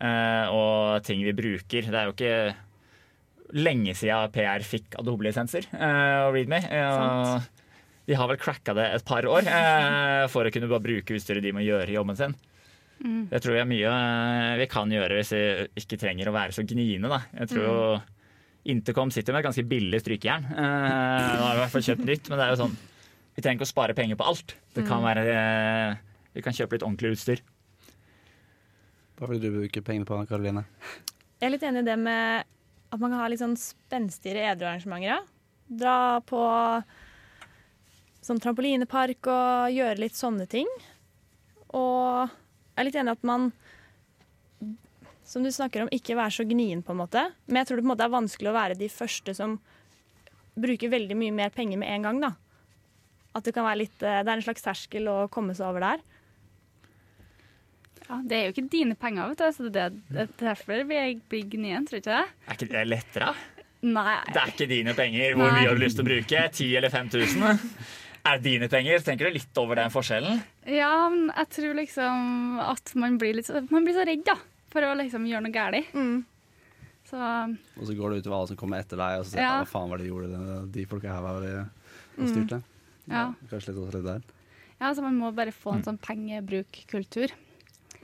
[0.00, 1.86] eh, og ting vi bruker.
[1.90, 2.54] Det er jo ikke
[3.58, 6.60] lenge siden PR fikk Adobe-lisenser eh, og Readme.
[6.68, 7.46] Eh,
[8.08, 11.44] de har vel cracka det et par år eh, for å kunne bare bruke utstyret
[11.44, 12.36] de må gjøre jobben sin.
[13.04, 13.28] Mm.
[13.30, 15.42] Jeg tror vi har mye eh, vi kan gjøre hvis vi
[15.82, 17.10] ikke trenger å være så gniende.
[17.12, 17.20] Da.
[17.42, 17.74] Jeg tror jo
[18.68, 20.48] Intercom sitter med et ganske billig strykejern.
[20.50, 22.78] Eh, nå har vi i hvert fall kjøpt nytt, men det er jo sånn
[23.38, 24.56] vi trenger ikke å spare penger på alt.
[24.74, 25.98] Det kan være eh,
[26.34, 27.42] Vi kan kjøpe litt ordentlig utstyr.
[29.18, 30.64] Hva vil du bruke pengene på, Karoline?
[31.38, 32.48] Jeg er litt enig i det med
[32.88, 35.06] at man kan ha litt sånn spenstigere edruarrangementer.
[35.06, 35.20] Ja.
[35.68, 36.40] Dra på
[38.28, 40.68] sånn trampolinepark og gjøre litt sånne ting.
[41.76, 43.48] Og jeg er litt enig i at man,
[45.28, 47.24] som du snakker om, ikke være så gnien, på en måte.
[47.48, 49.58] Men jeg tror det på en måte er vanskelig å være de første som
[50.58, 52.32] bruker veldig mye mer penger med en gang, da.
[53.36, 55.84] At det kan være litt eh, Det er en slags terskel å komme seg over
[55.84, 56.00] der.
[58.08, 61.00] Ja, det er jo ikke dine penger, vet du, så det det er derfor vi
[61.28, 62.36] blir gnien, tror du ikke det?
[62.48, 63.32] Er ikke det lettere?
[63.84, 64.16] Nei.
[64.32, 65.36] Det er ikke dine penger.
[65.36, 65.60] Hvor Nei.
[65.60, 66.44] mye har du lyst til å bruke?
[66.50, 67.60] 10 eller 5000?
[68.28, 69.00] Er dine penger?
[69.04, 70.40] Tenker du litt over den forskjellen.
[70.68, 74.36] Ja, men jeg tror liksom at man blir litt man blir så redd, da.
[74.72, 75.92] For å liksom gjøre noe galt.
[75.94, 76.24] Mm.
[77.08, 77.16] Så
[77.80, 79.52] Og så går det utover alle som kommer etter deg, og så sier Ja.
[79.58, 81.54] du hva faen var det de gjorde, de folka her var det
[82.18, 82.62] og styrte.
[83.08, 83.22] Ja.
[83.48, 84.22] Kanskje litt også litt der.
[84.80, 87.32] ja, så man må bare få en sånn pengebrukkultur.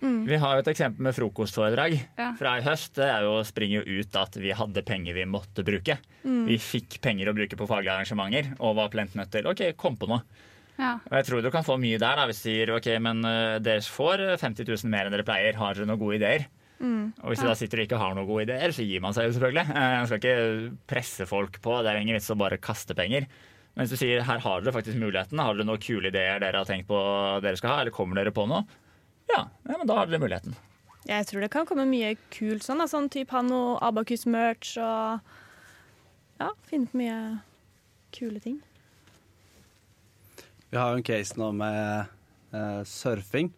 [0.05, 2.31] Vi har jo et eksempel med frokostforedrag Ja.
[2.38, 2.95] fra i høst.
[2.99, 5.97] Det er jo, springer jo ut at vi hadde penger vi måtte bruke.
[6.25, 9.97] Vi fikk penger å bruke på faglige arrangementer og var plent nødt til OK, kom
[9.97, 10.23] på noe.
[10.79, 10.97] Ja.
[11.07, 13.59] Og jeg tror du kan få mye der da, hvis du sier OK, men eh,
[13.62, 15.55] dere får eh, 50 000 mer enn dere pleier.
[15.61, 16.47] Har dere noen gode ideer?
[16.85, 19.29] Og hvis du da sitter og ikke har noen gode ideer, så gir man seg
[19.31, 19.71] jo selvfølgelig.
[19.71, 21.79] Eh, Man skal ikke presse folk på.
[21.81, 23.25] Det er ingen vits å bare kaste penger.
[23.75, 26.61] Men hvis du sier her har dere faktisk muligheten, har dere noen kule ideer dere
[26.61, 26.99] har tenkt på
[27.43, 28.67] dere skal ha, eller kommer dere på noe?
[29.31, 30.57] Ja, ja men da har dere muligheten.
[31.05, 32.81] Jeg tror det kan komme mye kult sånn.
[32.81, 32.89] Da.
[32.89, 35.35] Sånn type ha noe Abakus-merch og
[36.41, 37.19] ja, finne på mye
[38.15, 38.61] kule ting.
[40.73, 42.09] Vi har jo en case nå med
[42.57, 43.53] eh, surfing.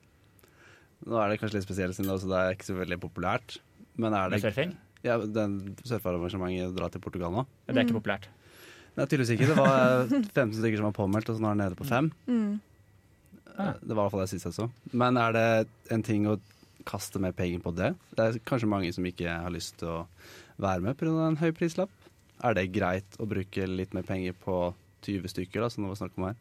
[1.06, 3.60] Nå er det kanskje litt spesielt, siden det også er ikke så veldig populært.
[3.96, 4.74] Men er det Med surfing.
[5.06, 7.46] Ja, den surfearrangementet drar til Portugal nå?
[7.68, 8.26] Det er ikke populært.
[8.96, 9.50] Nei, tydeligvis ikke.
[9.52, 11.86] Det var eh, 15 stykker som var påmeldt, og så nå er det nede på
[11.88, 12.10] fem.
[12.26, 12.56] Mm.
[13.58, 14.70] Eh, Det var i hvert fall det siste jeg så.
[14.92, 16.38] Men er det en ting å
[16.86, 17.94] kaste mer penger på det?
[18.14, 20.06] Det er kanskje mange som ikke har lyst til å
[20.58, 21.28] være med pga.
[21.28, 21.90] en høy prislapp.
[22.44, 25.96] Er det greit å bruke litt mer penger på 20 stykker, da, som det var
[26.02, 26.36] snakk om her?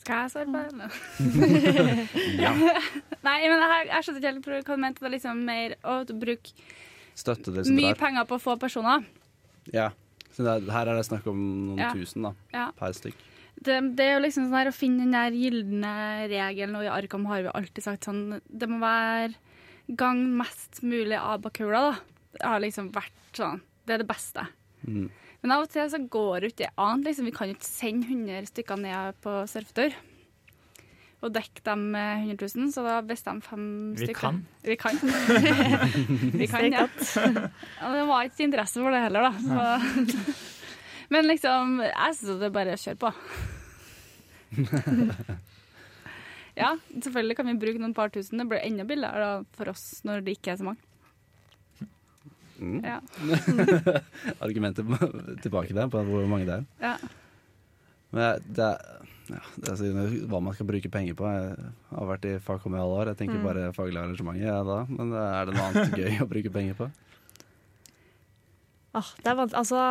[0.00, 0.66] Skal jeg svare på det?
[0.72, 0.90] eller?
[2.44, 2.52] Ja.
[3.26, 4.98] Nei, men jeg, jeg skjønte ikke helt hva du mente.
[5.00, 6.54] Det var liksom mer å bruke
[7.20, 7.98] Støtte det som mye drar.
[8.00, 9.04] penger på få personer.
[9.74, 9.90] Ja.
[10.32, 11.90] Så det er, her er det snakk om noen Ja.
[11.92, 12.70] tusen da, Ja.
[12.78, 13.18] per stykk.
[13.60, 15.94] Det, det er jo liksom sånn her å finne den der gylne
[16.30, 19.34] regelen, og i Arkham har vi alltid sagt sånn Det må være
[20.00, 22.20] gang mest mulig abakula, da.
[22.36, 23.58] Det har liksom vært sånn.
[23.84, 24.46] Det er det beste.
[24.86, 25.08] Mm.
[25.42, 27.02] Men av og til så går det ikke an.
[27.04, 27.26] Liksom.
[27.26, 29.96] Vi kan jo ikke sende 100 stykker ned på surfetur
[31.20, 34.20] og dekke dem med 100 000, så da bestemmer fem Vi stykker.
[34.22, 34.38] kan.
[34.64, 34.96] Vi kan.
[36.40, 36.86] vi kan, ja.
[36.88, 37.90] ja.
[37.92, 39.32] Det var ikke interesse for det heller, da.
[39.44, 40.38] Så.
[41.10, 43.10] Men liksom, jeg syns det er bare å kjøre på.
[46.58, 48.40] Ja, selvfølgelig kan vi bruke noen par tusen.
[48.42, 50.82] Det blir enda billigere da, for oss når det ikke er så mange.
[52.60, 52.80] Mm.
[52.84, 52.98] Ja.
[54.44, 54.84] Argumentet
[55.46, 56.66] tilbake der på hvor mange det er.
[56.82, 56.96] Ja.
[58.12, 59.88] Men det er, ja, det er så,
[60.28, 61.30] hva man skal bruke penger på.
[61.32, 63.12] Jeg har vært i fagkom i alle år.
[63.14, 63.46] Jeg tenker Mm.
[63.46, 64.80] bare faglig arrangement, ja, da.
[64.90, 66.90] Men er det noe annet gøy å bruke penger på?
[68.98, 69.86] Ah, det er vant altså,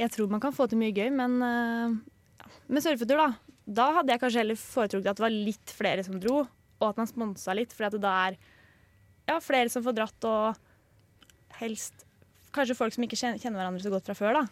[0.00, 3.28] jeg tror man kan få til mye gøy, men uh, med surfetur, da.
[3.64, 6.42] Da hadde jeg kanskje heller foretrukket at det var litt flere som dro,
[6.80, 8.36] og at man sponsa litt, fordi at det da er
[9.30, 12.04] ja, flere som får dratt, og helst
[12.54, 14.44] kanskje folk som ikke kjenner, hverandre så godt fra før, da.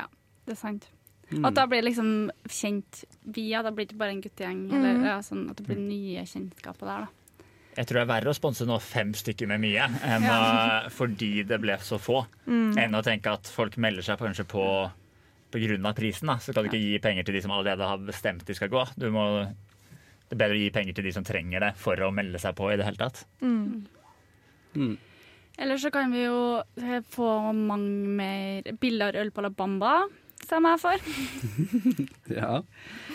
[0.00, 0.08] Ja,
[0.46, 0.88] Det er sant.
[1.30, 1.44] Mm.
[1.46, 4.64] At da blir liksom kjent via, da blir det ikke bare en guttegjeng.
[4.74, 7.19] Eller ja, sånn at det blir nye kjennskaper der, da.
[7.76, 10.36] Jeg tror det er verre å sponse nå fem stykker med mye enn Ja.
[10.86, 14.90] å- fordi det ble så få, enn å tenke at folk melder seg kanskje på
[15.52, 15.94] pga.
[15.94, 16.26] prisen.
[16.26, 16.34] Da.
[16.36, 18.84] Så skal du ikke gi penger til de som allerede har bestemt de skal gå.
[18.98, 19.46] Du må,
[20.28, 22.54] det er bedre å gi penger til de som trenger det for å melde seg
[22.54, 23.24] på i det hele tatt.
[23.42, 23.86] Mm.
[25.58, 30.06] Eller så kan vi jo eh, få mange mer billigere øl på La Bamba,
[30.44, 30.98] stemmer jeg for.
[32.40, 32.60] Ja.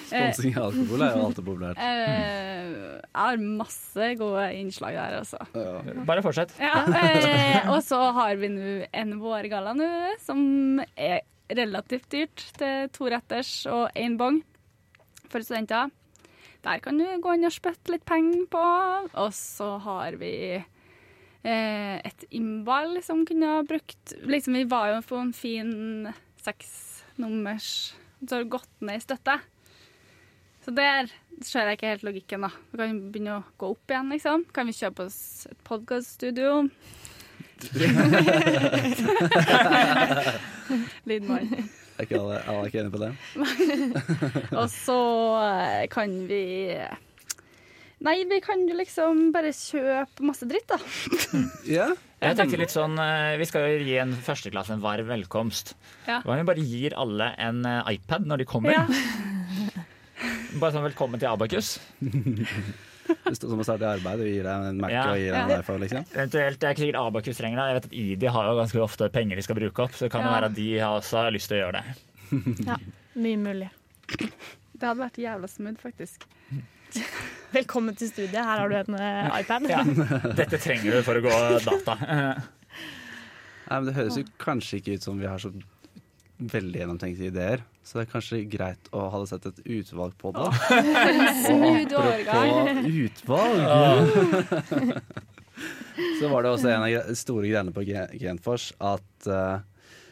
[0.06, 1.80] Sponsing av alkohol er jo alltid populært.
[1.82, 5.40] Eh, jeg har masse gode innslag der, altså.
[5.56, 5.96] Ja.
[6.08, 6.54] Bare fortsett.
[6.62, 9.90] Ja, eh, og så har vi nå en vårgalla nå,
[10.22, 11.24] som er
[11.56, 14.42] relativt dyrt til to retters og én bong
[15.32, 15.90] for studenter.
[16.66, 18.62] Der kan du gå inn og spytte litt penger på.
[19.22, 25.02] Og så har vi eh, et innball som kunne ha brukt Liksom, vi var jo
[25.06, 25.74] på en fin
[27.16, 27.94] seksnummers
[28.28, 29.40] Så har det gått ned i støtte.
[30.66, 31.08] Så der
[31.44, 32.50] ser jeg ikke helt logikken, da.
[32.72, 34.46] Vi kan begynne å gå opp igjen, liksom.
[34.52, 36.70] Kan vi kjøpe oss et podkaststudio?
[41.06, 41.50] Lydmann.
[42.00, 42.04] Jeg er
[42.66, 43.12] ikke enig på det?
[44.60, 45.00] Og så
[45.46, 46.42] eh, kan vi
[48.04, 50.78] Nei, vi kan jo liksom bare kjøpe masse dritt, da.
[51.78, 51.88] Ja.
[52.26, 55.76] Jeg tenker litt sånn, eh, Vi skal jo gi en førsteklasse en varm velkomst.
[56.08, 56.22] Ja.
[56.26, 58.74] Hva om vi bare gir alle en eh, iPad når de kommer?
[58.74, 58.86] Ja.
[60.60, 61.74] Bare sånn 'velkommen til Abakus'.
[63.06, 64.18] Det står som å starte i arbeid.
[64.18, 65.04] Du gir deg en Mac Ja.
[65.12, 66.06] og gir deg en iPhone, liksom.
[66.16, 67.66] Eventuelt, Det er ikke sikkert Abakus trenger det.
[67.68, 70.12] Jeg vet at ID har jo ganske ofte penger de skal bruke opp, så det
[70.16, 70.36] kan jo Ja.
[70.40, 72.66] være at de også har lyst til å gjøre det.
[72.66, 72.78] Ja,
[73.16, 73.70] mye mulig.
[74.10, 76.26] Det hadde vært jævla smooth, faktisk.
[77.56, 78.36] Velkommen til studiet.
[78.44, 79.68] Her har du en eh, iPad.
[79.72, 79.84] Ja.
[80.36, 81.32] Dette trenger du for å gå
[81.66, 81.96] data.
[83.66, 85.50] Nei, men Det høres jo kanskje ikke ut som vi har så
[86.36, 87.64] veldig gjennomtenkte ideer.
[87.86, 90.50] Så det er kanskje greit å ha sett et utvalg på det.
[91.46, 92.52] Smooth overgang.
[92.66, 93.58] Apropos utvalg
[96.20, 99.62] Så var det også en av de store greiene på Gen- Genfors at uh,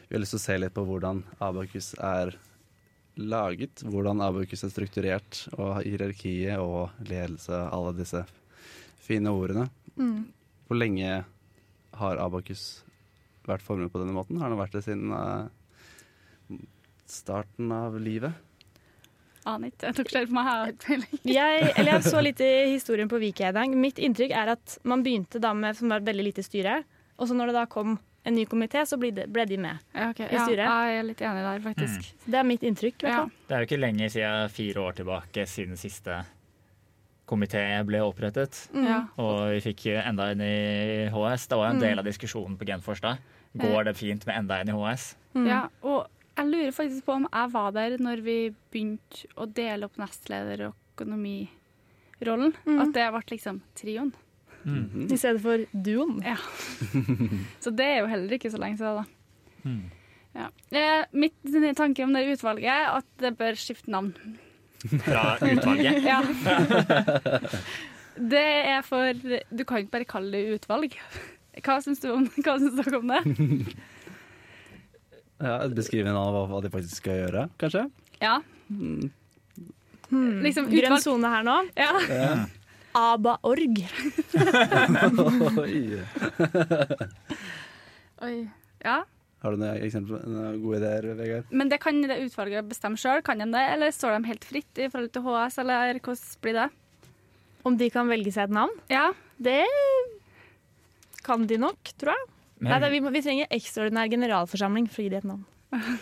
[0.08, 2.32] vi har lyst til å se litt på hvordan Abakus er
[3.16, 3.84] laget.
[3.86, 8.24] Hvordan Abokus er strukturert, og hierarkiet og ledelse, alle disse
[9.04, 9.68] fine ordene.
[9.96, 10.24] Mm.
[10.66, 11.20] Hvor lenge
[11.94, 12.82] har Abakus
[13.46, 14.40] vært formet på denne måten?
[14.40, 15.46] Har den vært det siden uh,
[17.10, 18.32] starten av livet?
[19.44, 19.90] Aner ikke.
[19.90, 21.04] Jeg tok selv på meg her.
[21.36, 23.74] Jeg, eller jeg så litt i historien på Vikeidang.
[23.76, 26.78] Mitt inntrykk er at man begynte da med som var et veldig lite styre,
[27.20, 29.82] og så når det da kom en ny komité, så ble de, ble de med.
[29.92, 30.30] Ja, okay.
[30.32, 30.46] I ja,
[30.88, 32.14] jeg er litt enig der, faktisk.
[32.24, 33.04] Det er mitt inntrykk.
[33.04, 33.26] Ja.
[33.48, 36.22] Det er jo ikke lenge siden fire år tilbake siden siste
[37.28, 38.56] komité ble opprettet.
[38.72, 39.10] Mm.
[39.20, 40.56] Og vi fikk enda en i
[41.12, 41.48] HS.
[41.50, 43.16] Det var jo en del av diskusjonen på Genfors da.
[43.60, 45.14] Går det fint med enda en i HS?
[45.36, 45.46] Mm.
[45.48, 48.38] Ja, og jeg lurer faktisk på om jeg var der når vi
[48.72, 52.54] begynte å dele opp nestleder- og økonomirollen.
[52.64, 52.80] Mm.
[52.82, 54.14] At det ble liksom trioen.
[54.64, 55.08] Mhm.
[55.12, 56.22] I stedet for duoen.
[56.24, 56.36] Ja.
[57.64, 59.04] Så det er jo heller ikke så lenge siden, da.
[59.64, 59.82] Mm.
[60.34, 60.46] Ja.
[60.72, 64.14] Eh, mitt tanke om det utvalget er at det bør skifte navn.
[65.04, 66.02] Fra utvalget.
[66.10, 66.20] Ja.
[68.14, 69.12] Det er for
[69.50, 70.94] Du kan ikke bare kalle det utvalg.
[71.64, 73.22] Hva syns du om, hva syns dere om det?
[75.44, 77.84] Ja, et beskrivende av hva- de faktisk skal gjøre, kanskje?
[78.22, 78.36] Ja.
[78.70, 79.10] Mm.
[80.10, 80.42] Hmm.
[80.44, 81.56] Liksom Grønn sone her nå.
[81.76, 81.92] ja.
[82.08, 82.34] Ja.
[82.94, 83.80] ABA-org.
[88.24, 88.36] Oi.
[88.84, 89.02] Ja.
[89.44, 91.50] Har du noen eksempler, noen gode ideer, Vegard?
[91.52, 93.64] Men det kan det utvalget bestemme sjøl, kan de det?
[93.74, 96.68] Eller står de helt fritt i forhold til HS, eller hvordan blir det?
[97.64, 98.72] Om de kan velge seg et navn?
[98.92, 99.10] Ja.
[99.36, 99.60] Det
[101.24, 102.30] kan de nok, tror jeg.
[102.64, 105.44] Nei, Men, det, vi, vi trenger ekstraordinær generalforsamling for å gi dem et navn.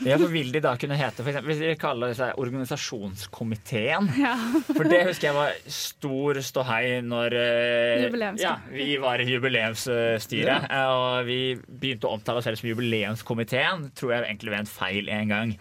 [0.07, 4.33] Ja, for vil de da kunne hete for eksempel, Hvis de kaller seg organisasjonskomiteen ja.
[4.69, 8.07] For det husker jeg var stor ståhei når eh,
[8.41, 10.67] ja, vi var i jubileumsstyret.
[10.71, 10.83] Ja.
[10.97, 13.89] Og vi begynte å omtale oss selv som jubileumskomiteen.
[13.99, 15.55] Tror jeg egentlig var en feil en gang.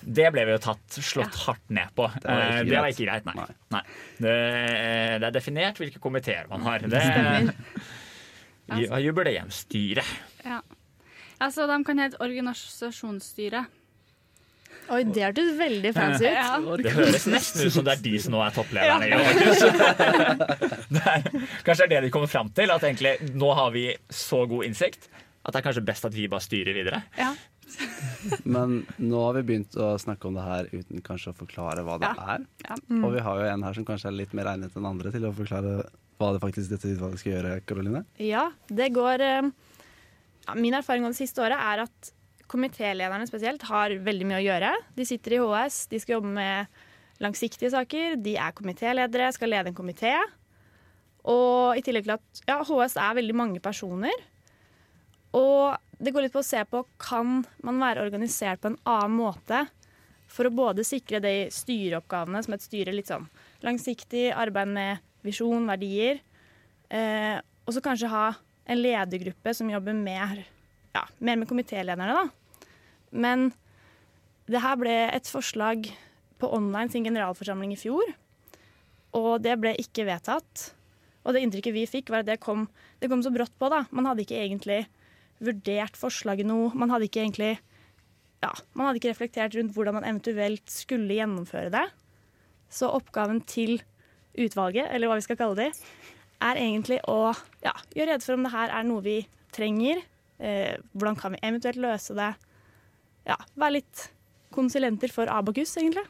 [0.00, 2.06] Det ble vi jo tatt, slått hardt ned på.
[2.22, 2.80] Det var ikke Eh, greit.
[2.80, 3.34] var ikke greit, nei.
[3.36, 3.48] Nei.
[3.76, 3.82] nei.
[4.16, 4.36] Det,
[4.80, 6.78] eh, det er definert hvilke komiteer man har.
[6.88, 7.52] Det Stemmer.
[8.70, 9.04] Ja, jubileumsstyret.
[9.04, 10.04] jubileumsstyre.
[10.46, 10.60] ja.
[11.40, 13.76] Altså, de kan hete organisasjonsstyret.
[14.90, 16.34] Oi, det hørtes veldig fancy ut.
[16.34, 16.56] Ja.
[16.82, 19.10] Det høres nesten ut som det er de som nå er topplederne i.
[21.00, 21.28] Er-
[21.64, 24.66] Kanskje det er det de kommer fram til, at egentlig nå har vi så god
[24.66, 25.06] innsikt
[25.40, 26.98] at det er kanskje best at vi bare styrer videre.
[27.16, 27.30] Ja.
[28.54, 31.96] Men nå har vi begynt å snakke om det her uten kanskje å forklare hva
[32.02, 32.44] det er.
[32.66, 32.76] Ja.
[33.00, 35.24] Og vi har jo en her som kanskje er litt mer egnet enn andre til
[35.28, 35.78] å forklare
[36.20, 38.02] hva det faktisk dette utvalget skal gjøre, Karoline.
[38.20, 39.52] Ja, det går eh, ja,
[40.58, 42.10] Min erfaring over det siste året er at
[42.50, 44.72] komitélederne spesielt har veldig mye å gjøre.
[44.96, 46.80] De sitter i HS, de skal jobbe med
[47.22, 48.16] langsiktige saker.
[48.22, 50.16] De er komitéledere, skal lede en komité.
[51.30, 54.24] Og i tillegg til at ja, HS er veldig mange personer.
[55.36, 59.18] Og det går litt på å se på kan man være organisert på en annen
[59.20, 59.66] måte
[60.30, 63.26] for å både sikre de styreoppgavene som et styre litt sånn
[63.66, 66.22] langsiktig, arbeid med visjon, verdier,
[66.88, 67.36] eh,
[67.66, 68.24] og så kanskje ha
[68.70, 70.44] en ledergruppe som jobber mer,
[70.94, 72.70] ja, mer med komitélederne, da.
[73.10, 73.50] Men
[74.50, 75.88] det her ble et forslag
[76.40, 78.14] på online sin generalforsamling i fjor,
[79.16, 80.70] og det ble ikke vedtatt.
[81.26, 82.68] Og det inntrykket vi fikk, var at det kom,
[83.02, 83.82] det kom så brått på, da.
[83.90, 84.84] Man hadde ikke egentlig
[85.42, 86.70] vurdert forslaget noe.
[86.78, 87.56] Man hadde ikke egentlig
[88.40, 91.84] ja, man hadde ikke reflektert rundt hvordan man eventuelt skulle gjennomføre det.
[92.72, 93.80] Så oppgaven til
[94.38, 95.70] utvalget, eller hva vi skal kalle det,
[96.40, 97.32] er egentlig å
[97.64, 99.18] ja, gjøre rede for om det her er noe vi
[99.54, 100.00] trenger.
[100.40, 102.30] Eh, hvordan kan vi eventuelt løse det?
[103.28, 104.06] Ja, være litt
[104.54, 106.06] konsulenter for Abakus, egentlig.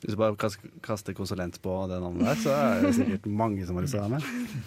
[0.00, 0.36] Hvis du bare
[0.84, 4.02] kaster konsulent på det navnet der, så er det sikkert mange som har lyst til
[4.02, 4.66] å være med.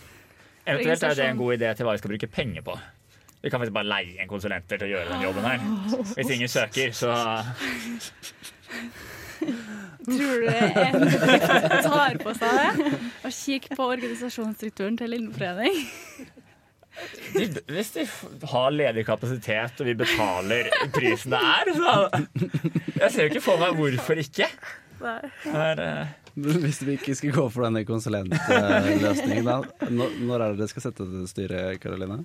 [0.70, 2.76] Eventuelt er det en god idé til hva vi skal bruke penger på.
[3.40, 5.62] Vi kan faktisk bare leie en konsulent til å gjøre den jobben her.
[6.18, 7.14] Hvis ingen søker, så
[10.10, 11.02] Tror du en
[11.86, 12.92] tar på seg det?
[13.28, 15.82] Og kikker på organisasjonsstrukturen til Lindforening?
[17.34, 18.06] de, Hvis de
[18.52, 21.94] har ledig kapasitet og vi betaler prisen det er, så
[23.00, 24.50] Jeg ser jo ikke for meg hvorfor ikke.
[25.00, 30.60] Det er, eh, Hvis vi ikke skal gå for denne konsulentløsningen, da, når, er det
[30.64, 32.24] dere skal sette det styret, Karoline?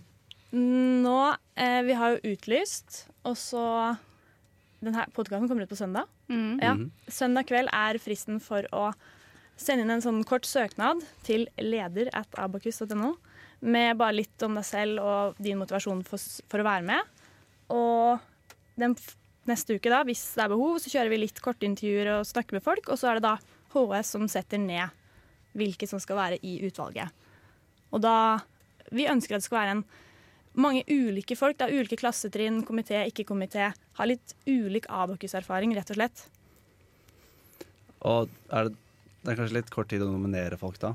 [0.55, 1.21] Nå,
[1.59, 3.65] eh, Vi har jo utlyst, og så
[4.85, 6.09] Denne podkasten kommer ut på søndag.
[6.29, 6.59] Mm.
[6.63, 6.75] Ja.
[6.75, 6.91] Mhm.
[7.09, 8.91] Søndag kveld er fristen for å
[9.57, 13.15] sende inn en sånn kort søknad til leder at abakus.no
[13.65, 16.19] med bare litt om deg selv og din motivasjon for,
[16.51, 17.13] for å være med.
[17.73, 18.21] Og
[18.77, 19.15] den f-
[19.49, 22.65] neste uke, da, hvis det er behov, så kjører vi litt kortintervjuer og snakker med
[22.67, 22.91] folk.
[22.93, 23.37] Og så er det da
[23.75, 24.91] HS som setter ned
[25.55, 27.15] hvilke som skal være i utvalget.
[27.95, 28.41] Og da
[28.93, 29.85] Vi ønsker at det skal være en
[30.61, 31.59] mange ulike folk.
[31.61, 33.71] Da, ulike klassetrinn, komité, ikke-komité.
[33.99, 36.27] Har litt ulik Abokus-erfaring, rett og slett.
[38.05, 38.77] Og er det,
[39.25, 40.93] det er kanskje litt kort tid å nominere folk da?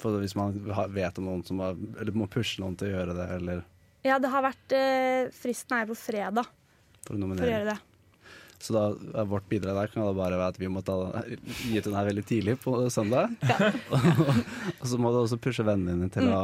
[0.00, 0.56] For hvis man
[0.94, 3.62] vet om noen som har, eller må pushe noen til å gjøre det, eller
[4.06, 7.50] Ja, det har vært eh, Fristen er på fredag for å for å nominere.
[7.52, 7.78] gjøre det.
[8.62, 10.94] Så da vårt bidrag der kan da bare være at vi må ta,
[11.66, 13.32] gi ut den her veldig tidlig på søndag.
[14.80, 16.42] og så må du også pushe vennene dine til å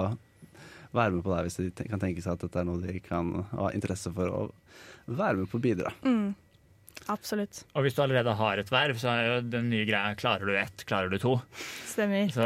[0.99, 3.25] være med på det hvis de kan tenke seg at dette er noe de kan
[3.55, 4.41] ha interesse for å
[5.09, 5.91] være med på å bidra.
[6.05, 6.29] Mm.
[7.09, 7.55] Absolutt.
[7.73, 10.55] Og hvis du allerede har et verv, så er jo den nye greia klarer du
[10.59, 11.33] ett, klarer du to.
[11.89, 12.27] Stemmer.
[12.35, 12.43] Så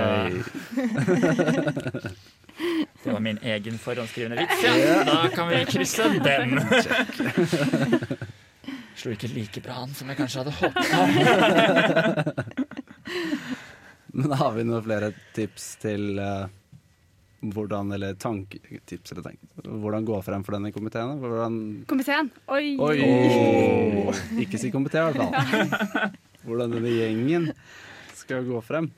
[3.04, 4.62] det var min egen forhåndsskrivende vits.
[4.62, 5.04] Ja.
[5.08, 6.60] Da kan vi krysse den.
[8.94, 10.86] Slo ikke like bra an som jeg kanskje hadde håpet.
[14.12, 16.46] Men har vi noen flere tips til eh,
[17.42, 18.54] hvordan, eller tank,
[18.86, 21.16] tips eller tank, hvordan gå frem for denne komiteen?
[21.18, 21.56] Hvordan
[21.90, 22.30] Komiteen.
[22.54, 22.76] Oi!
[22.78, 24.12] Oi!
[24.44, 26.12] Ikke si komité, i hvert fall.
[26.46, 27.48] Hvordan denne gjengen
[28.18, 28.88] skal gå frem.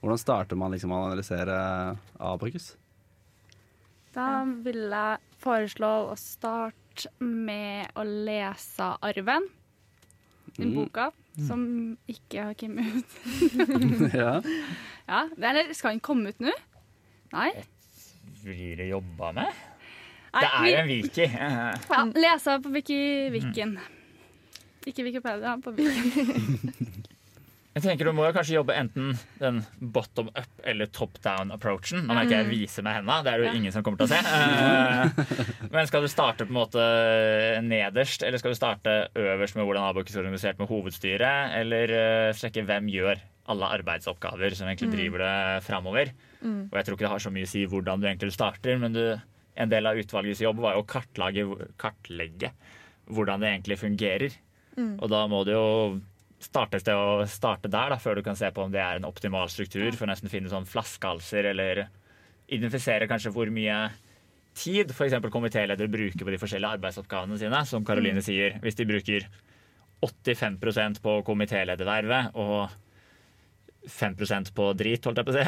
[0.00, 1.56] Hvordan starter man liksom å analysere
[2.24, 2.70] Abakus?
[4.16, 9.48] Da vil jeg foreslå å starte med å lese Arven.
[10.56, 10.74] Den Mm.
[10.74, 11.04] boka
[11.46, 11.60] som
[12.10, 13.12] ikke har kommet ut.
[14.18, 14.32] ja.
[15.06, 16.50] Ja, Eller skal den komme ut nå?
[17.32, 17.50] Nei?
[18.44, 19.52] Blir det jobba med?
[20.32, 21.26] Nei, Det er vi- en wiki.
[21.26, 23.00] Ja, lese på Wiki,
[23.34, 23.78] Wiken.
[24.86, 26.74] Ikke Wikipedia, på Wiken.
[27.70, 29.60] Jeg tenker Du må jo kanskje jobbe enten den
[29.94, 32.02] bottom up eller top down-approachen.
[32.02, 33.58] Nå merker jeg jeg viser med henda, det er det jo Ja.
[33.60, 34.18] ingen som kommer til å se.
[34.18, 36.82] Eh, Men skal du starte på en måte
[37.62, 42.32] nederst, eller skal du starte øverst med hvordan Abok er organisert med hovedstyret, eller eh,
[42.34, 43.22] sjekke hvem gjør
[43.54, 46.10] alle arbeidsoppgaver som egentlig driver det framover?
[46.70, 48.94] Og jeg tror ikke det har så mye å si hvordan du egentlig starter, men
[48.96, 49.02] du,
[49.60, 51.46] en del av utvalgets jobb var jo å kartlegge,
[51.80, 52.52] kartlegge
[53.10, 54.38] hvordan det egentlig fungerer.
[55.02, 55.66] Og da må du jo
[56.40, 58.96] starte et sted og starte der, da, før du kan se på om det er
[58.96, 61.82] en optimal struktur, for å nesten finne sånn flaskehalser, eller
[62.48, 63.90] identifisere kanskje hvor mye
[64.56, 65.18] tid f.eks.
[65.30, 67.60] komitéledere bruker på de forskjellige arbeidsoppgavene sine.
[67.68, 69.28] Som Karoline sier, hvis de bruker
[70.00, 72.72] 85% på komitéledervervet og
[73.88, 74.16] 5
[74.54, 75.44] på drit, holdt jeg på å si,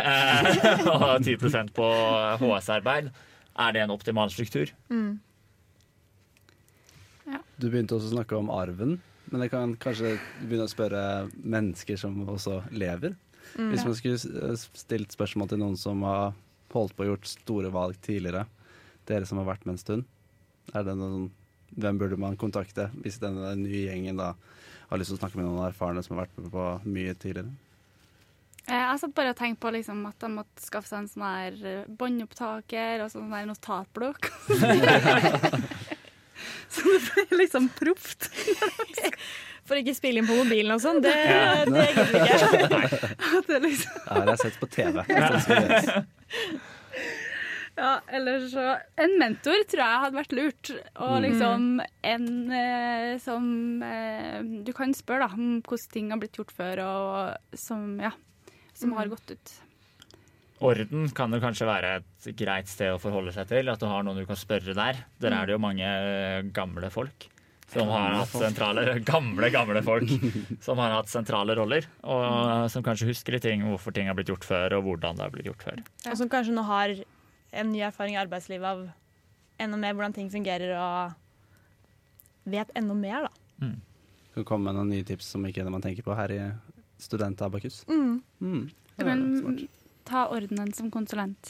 [0.95, 1.89] og 10% på
[2.41, 3.11] HS-arbeid,
[3.63, 4.73] er det en optimal struktur?
[7.61, 8.97] Du begynte også å snakke om arven,
[9.31, 11.03] men jeg kan kanskje begynne å spørre
[11.37, 13.15] mennesker som også lever.
[13.57, 16.33] Hvis man skulle stilt spørsmål til noen som har
[16.73, 18.47] holdt på og gjort store valg tidligere,
[19.09, 20.05] dere som har vært med en stund,
[20.73, 21.29] er det noen,
[21.73, 24.33] hvem burde man kontakte hvis denne nye gjengen da
[24.91, 27.53] har lyst til å snakke med noen erfarne som har vært med på mye tidligere?
[28.71, 31.27] Eh, Jeg satt bare og tenkte på liksom, at de måtte skaffe seg en sånn
[31.27, 34.23] her eh, båndopptaker og sånn der notatblokk.
[36.73, 38.21] så det blir liksom proft.
[39.63, 41.13] For ikke spille inn på mobilen og sånn, det,
[41.71, 42.37] det gidder vi ikke.
[43.39, 44.95] At det liksom, Ja, jeg har sett på TV.
[45.47, 45.65] Sånn
[47.73, 48.65] ja, eller så
[49.01, 50.71] En mentor tror jeg hadde vært lurt.
[51.01, 53.45] Og liksom en eh, som
[53.87, 58.11] eh, du kan spørre da, om hvordan ting har blitt gjort før, og som, ja,
[58.83, 59.55] som har gått ut.
[60.63, 63.71] Orden kan jo kanskje være et greit sted å forholde seg til.
[63.73, 65.01] At du har noen du kan spørre der.
[65.23, 67.27] Der er det jo mange eh, gamle folk
[67.73, 70.11] som har hatt sentrale Gamle, gamle folk
[70.67, 71.89] som har hatt sentrale roller.
[72.05, 75.27] Og som kanskje husker litt ting, hvorfor ting har blitt gjort før, og hvordan det
[75.27, 75.83] har blitt gjort før.
[76.05, 76.95] Og som kanskje nå har
[77.53, 78.85] en ny erfaring i arbeidslivet av
[79.63, 83.73] enda mer hvordan ting fungerer, og vet enda mer, da.
[84.33, 86.41] Skal komme med noen nye tips som ikke er det man tenker på her i
[87.03, 87.83] Studentabakus.
[87.91, 88.23] Mm.
[88.41, 88.63] Mm.
[88.99, 89.61] Smart.
[90.09, 91.43] ta ordenen som konsulent.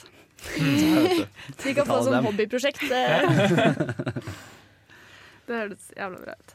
[0.57, 0.59] Du.
[1.57, 2.83] Så vi kan få det sånn hobbyprosjekt.
[2.89, 3.23] eh.
[5.47, 6.51] Det høres jævla bra ut.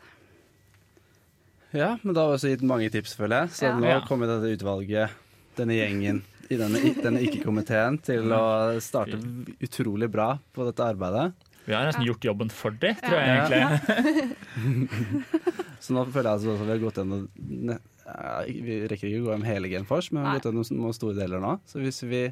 [1.77, 3.51] Ja, men da har vi også gitt mange tips, føler jeg.
[3.59, 3.75] Så Ja.
[3.77, 5.09] nå kommer dette utvalget,
[5.59, 8.41] denne gjengen i denne, denne ikke-komiteen, til å
[8.81, 9.19] starte
[9.61, 11.33] utrolig bra på dette arbeidet.
[11.69, 13.35] Vi har nesten gjort jobben for det, tror jeg Ja.
[13.45, 13.61] egentlig.
[15.85, 17.29] Så nå føler jeg altså at vi har gått gjennom
[18.49, 21.19] Vi rekker ikke å gå gjennom hele Genfors, men vi har gått gjennom noen store
[21.19, 21.57] deler nå.
[21.69, 22.23] Så hvis vi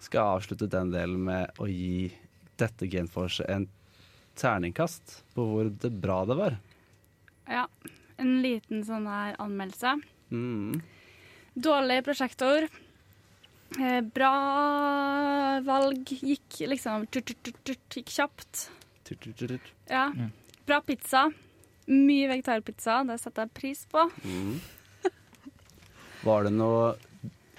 [0.00, 2.10] skal avslutte den delen med å gi
[2.60, 3.66] dette Genfors en
[4.40, 6.56] terningkast på hvor det bra det var
[7.50, 7.66] Ja.
[8.20, 9.96] En liten sånn her anmeldelse.
[10.30, 10.80] mm.
[11.60, 12.68] Dårlig prosjektor.
[13.78, 16.04] Eh, bra valg.
[16.08, 18.68] Gikk liksom tut, tut, tut, tut, Gikk kjapt.
[19.04, 19.72] Tut, tut, tut, tut.
[19.90, 20.08] Ja.
[20.14, 20.30] Mm.
[20.66, 21.24] Bra pizza.
[21.90, 23.00] Mye vegetarpizza.
[23.08, 24.04] Det setter jeg pris på.
[26.24, 26.94] Var det noe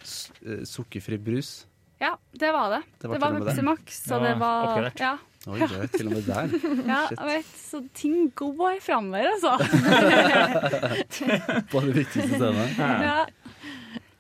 [0.04, 1.66] s- eh, sukkerfri brus?
[2.02, 2.82] Ja, det var det.
[2.98, 3.46] Det Det var var, det.
[3.52, 5.00] Pepsi Max, så Ja, det var oppgradert.
[5.00, 6.48] Ja, Oi, det er til og med der.
[6.92, 7.46] ja jeg vet.
[7.58, 9.58] Så ting går framover, altså.
[11.72, 12.70] På det viktigste stedet.
[12.78, 13.26] Ja.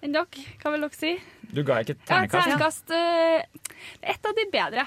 [0.02, 0.26] Enn dere,
[0.64, 1.12] hva vil dere si?
[1.54, 2.90] Du ga ikke Ja, terningkast.
[2.90, 3.40] uh,
[4.02, 4.86] Et av de bedre.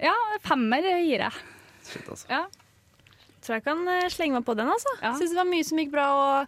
[0.00, 0.14] Ja,
[0.44, 1.32] femmer gir jeg.
[1.84, 2.26] Shit, altså.
[2.32, 2.44] Ja.
[3.42, 4.68] Tror jeg kan eh, slenge meg på den.
[4.70, 4.88] altså.
[5.02, 5.12] Ja.
[5.18, 6.46] Syns det var mye som gikk bra, og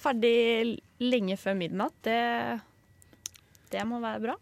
[0.00, 1.96] ferdig lenge før midnatt.
[2.06, 2.20] Det,
[3.72, 4.36] det må være bra.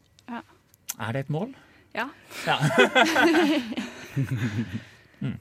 [0.98, 1.52] Er det et mål?
[1.94, 2.08] Ja.
[2.46, 2.56] Ja.
[5.22, 5.36] mm.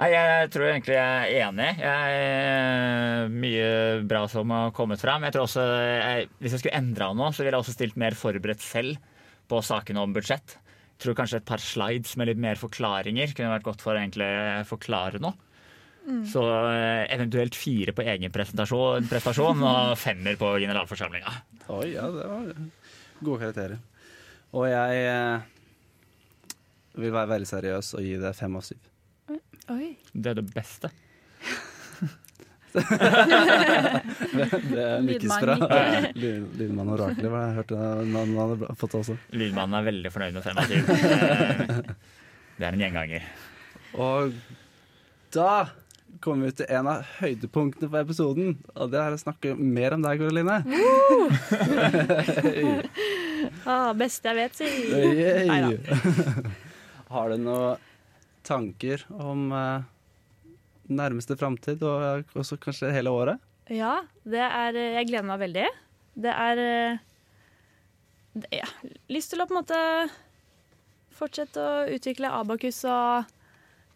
[0.00, 1.70] Nei, jeg tror egentlig jeg er enig.
[1.82, 3.66] Jeg er mye
[4.08, 5.26] bra som har kommet fram.
[5.26, 8.16] Jeg tror også, jeg, hvis jeg skulle endra noe, så ville jeg også stilt mer
[8.16, 8.96] forberedt selv
[9.50, 10.56] på sakene om budsjett.
[10.56, 14.02] Jeg tror kanskje et par slides med litt mer forklaringer kunne vært godt for å
[14.68, 15.34] forklare noe.
[16.30, 16.42] Så
[16.72, 21.32] eh, eventuelt fire på egen presentasjon, prestasjon og femmer på generalforsamlinga.
[21.76, 22.50] Oi, ja, det var
[23.20, 23.76] gode karakterer.
[24.56, 25.40] Og jeg eh,
[27.00, 28.80] vil være veldig seriøs og gi det fem av syv.
[29.70, 29.92] Oi.
[30.12, 30.90] Det er det beste.
[32.70, 32.84] Det
[34.78, 35.54] er lykkes Lydmann bra.
[35.58, 36.12] nikker.
[36.22, 39.16] Lyd- Lydmann det jeg hørte han hadde fått også.
[39.34, 40.90] Lydmannen er veldig fornøyd med fem av syv.
[40.94, 41.80] Eh,
[42.60, 43.22] Det er en gjenganger.
[43.96, 44.34] Og
[45.34, 45.50] da
[46.20, 48.56] kommer vi til en av høydepunktene på episoden.
[48.74, 50.58] Og det er å snakke mer om deg, Karoline.
[53.64, 54.66] Ah, beste jeg vet, si.
[55.48, 55.70] Nei da.
[57.10, 57.80] Har du noen
[58.44, 59.86] tanker om eh,
[60.92, 63.40] nærmeste framtid, og også kanskje hele året?
[63.72, 65.66] Ja, det er Jeg gleder meg veldig.
[66.20, 67.00] Det er eh,
[68.34, 68.68] det, ja,
[69.10, 69.80] Lyst til å på en måte
[71.16, 73.28] fortsette å utvikle Abakus og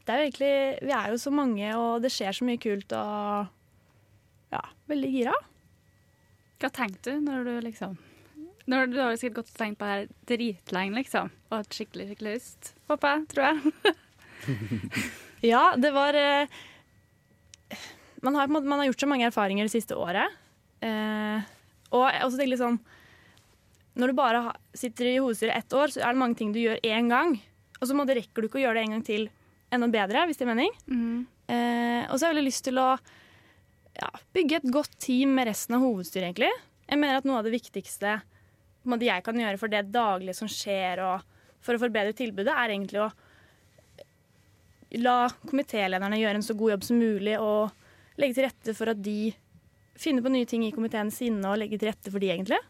[0.04, 2.92] Det er jo egentlig Vi er jo så mange, og det skjer så mye kult
[2.96, 5.36] og Ja, veldig gira.
[6.62, 7.96] Hva tenkte du når du liksom
[8.70, 11.28] når Du har jo sikkert gått og tenkt på det her dritlenge, liksom.
[11.50, 13.26] Og hatt skikkelig skikkelig lyst, håper jeg.
[13.34, 13.74] Tror jeg.
[15.44, 16.48] Ja, det var eh,
[18.24, 20.32] man, har, man har gjort så mange erfaringer det siste året.
[20.80, 21.44] Eh,
[21.92, 22.78] og også tenker litt sånn
[24.00, 24.40] Når du bare
[24.76, 27.36] sitter i hovedstyret ett år, så er det mange ting du gjør én gang.
[27.80, 29.28] Og så rekker du ikke å gjøre det en gang til
[29.76, 30.74] enda bedre, hvis det er mening.
[30.88, 31.18] Mm.
[31.50, 35.48] Eh, og så har jeg veldig lyst til å ja, bygge et godt team med
[35.50, 36.50] resten av hovedstyret, egentlig.
[36.88, 38.18] Jeg mener at noe av det viktigste
[38.88, 42.74] måte, jeg kan gjøre for det daglige som skjer, og for å forbedre tilbudet, er
[42.74, 43.12] egentlig å
[45.04, 49.00] la komitélederne gjøre en så god jobb som mulig, og legge til rette for at
[49.02, 49.32] de
[49.98, 52.60] finner på nye ting i komiteen sine, og legge til rette for de, egentlig.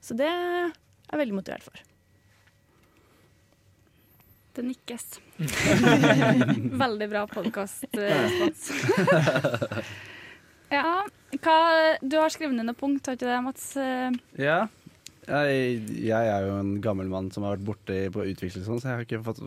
[0.00, 1.89] Så det er jeg veldig motivert for.
[4.56, 5.04] Det nikkes.
[6.82, 8.64] Veldig bra podkastrespons.
[10.76, 10.84] ja,
[11.38, 11.56] hva,
[12.02, 13.68] du har skrevet ned noen punkt, har ikke det, Mats?
[13.78, 14.10] Eh,
[14.42, 14.60] Ja.
[15.30, 18.88] Jeg, jeg er jo en gammel mann som har vært borte på utvikling, sånn, så
[18.90, 19.38] jeg har ikke fått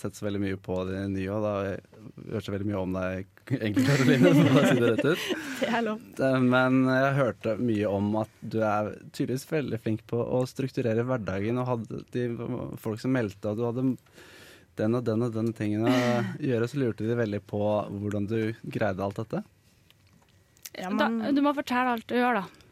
[0.00, 1.28] sett så veldig mye på det nye.
[1.30, 3.28] Og da har jeg hørt så veldig mye om deg,
[3.60, 5.26] egentlig, Karoline, for å si det rett ut.
[5.60, 6.02] Det er lov.
[6.22, 11.06] Eh, Men jeg hørte mye om at du er tydeligvis veldig flink på å strukturere
[11.06, 12.26] hverdagen, og hadde de
[12.82, 13.86] folk som meldte at du hadde
[14.78, 15.94] den og den og den tingen å
[16.50, 17.62] gjøre, så lurte de veldig på
[17.98, 19.44] hvordan du greide alt dette.
[20.78, 22.66] Ja, da, du må fortelle alt du gjør, da.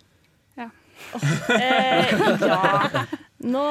[1.57, 2.11] Eh,
[2.43, 3.05] ja.
[3.47, 3.65] Nå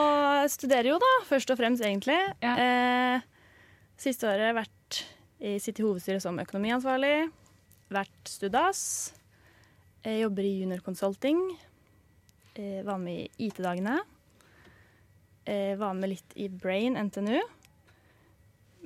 [0.52, 2.18] studerer jo, da, først og fremst, egentlig.
[2.44, 2.54] Ja.
[2.56, 3.26] Eh,
[4.00, 5.00] siste året har jeg vært
[5.46, 7.28] i sitt hovedstyre som økonomiansvarlig.
[7.94, 8.82] Vært studas.
[10.06, 11.42] Jeg jobber i Junior Consulting.
[12.56, 14.00] Jeg var med i IT-dagene.
[15.46, 17.42] Eh, var med litt i Brain NTNU.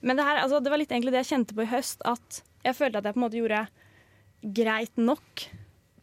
[0.01, 2.41] Men det, her, altså, det var litt egentlig det jeg kjente på i høst, at
[2.65, 3.65] jeg følte at jeg på en måte gjorde
[4.55, 5.43] greit nok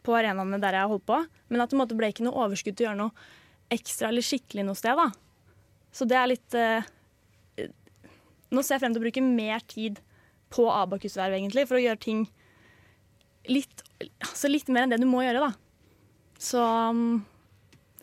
[0.07, 1.19] på arenaene der jeg har holdt på,
[1.51, 3.27] men at det ble ikke noe overskudd til å gjøre noe
[3.73, 4.95] ekstra eller skikkelig noe sted.
[4.97, 5.11] da.
[5.91, 6.93] Så det er litt eh,
[8.47, 9.97] Nå ser jeg frem til å bruke mer tid
[10.55, 12.21] på Abakus-verv, egentlig, for å gjøre ting
[13.51, 13.83] litt,
[14.23, 15.49] altså litt mer enn det du må gjøre, da.
[16.39, 17.17] Så mm,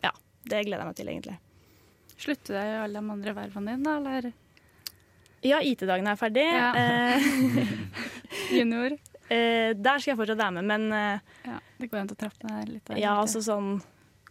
[0.05, 0.11] ja,
[0.45, 1.39] det gleder jeg meg til, egentlig.
[2.21, 4.29] Slutter du i alle de andre vervene dine, da, eller?
[5.45, 6.45] Ja, IT-dagene er ferdig.
[6.45, 6.69] Ja.
[6.77, 7.27] Eh,
[8.59, 8.99] Junior?
[9.29, 12.49] Eh, der skal jeg fortsatt være med, men eh, Ja, det går an å trappe
[12.49, 12.85] ned litt.
[12.87, 13.77] der, ja, altså sånn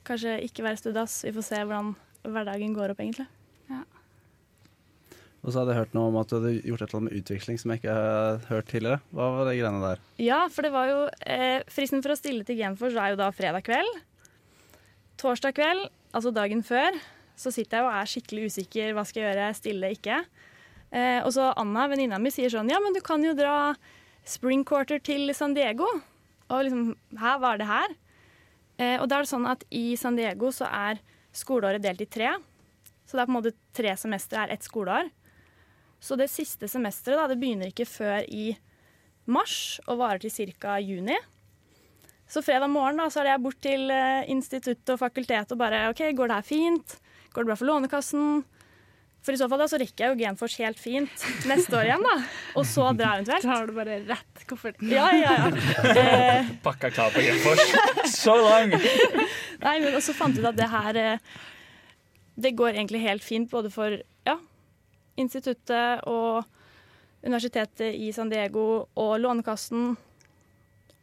[0.05, 3.26] Kanskje ikke være studass Vi får se hvordan hverdagen går opp, egentlig.
[5.45, 7.18] Og så hadde jeg hørt noe om at du hadde gjort et eller annet med
[7.20, 9.01] utveksling som jeg ikke har hørt tidligere.
[9.12, 9.99] Hva var det greiene der?
[10.24, 13.26] Ja, for det var jo eh, Fristen for å stille til Genfors er jo da
[13.36, 13.99] fredag kveld.
[15.20, 15.84] Torsdag kveld,
[16.16, 16.97] altså dagen før,
[17.36, 18.95] så sitter jeg og er skikkelig usikker.
[18.97, 19.51] Hva skal jeg gjøre?
[19.61, 20.22] Stille, ikke?
[20.95, 23.74] Eh, og så Anna, venninna mi, sier sånn Ja, men du kan jo dra
[24.29, 25.89] spring quarter til San Diego.
[26.53, 27.95] Og liksom, hæ, hva er det her?
[28.79, 31.01] Eh, og da er det sånn at i San Diego så er
[31.35, 32.33] skoleåret delt i tre.
[33.05, 35.11] Så det er på en måte tre semestre er ett skoleår.
[36.05, 38.53] Så det siste semesteret da, det begynner ikke før i
[39.31, 40.77] mars og varer til ca.
[40.81, 41.16] juni.
[42.29, 45.87] Så fredag morgen da, så er jeg bort til eh, instituttet og fakultetet og bare
[45.93, 46.97] OK, går det her fint?
[47.33, 48.45] Går det bra for Lånekassen?
[49.25, 52.03] For i så fall da, så rekker jeg jo Genfors helt fint neste år igjen,
[52.05, 52.16] da.
[52.61, 53.47] Og så dra eventuelt.
[53.47, 54.91] Da har du bare rett kofferten.
[54.93, 55.95] Ja, ja, ja.
[55.95, 57.62] Eh, Pakka klar på Genfors.
[58.12, 58.75] Så lang!
[59.64, 61.33] nei, men også fant jeg ut at det her eh,
[62.37, 63.97] Det går egentlig helt fint både for
[64.29, 64.37] ja,
[65.16, 66.45] instituttet og
[67.25, 69.95] universitetet i San Diego og Lånekassen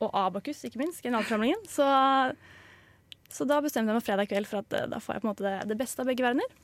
[0.02, 1.66] og Abakus, ikke minst, generalforsamlingen.
[1.70, 1.86] Så,
[3.34, 5.34] så da bestemte jeg meg fredag kveld for at eh, da får jeg på en
[5.34, 6.62] måte det, det beste av begge verdener.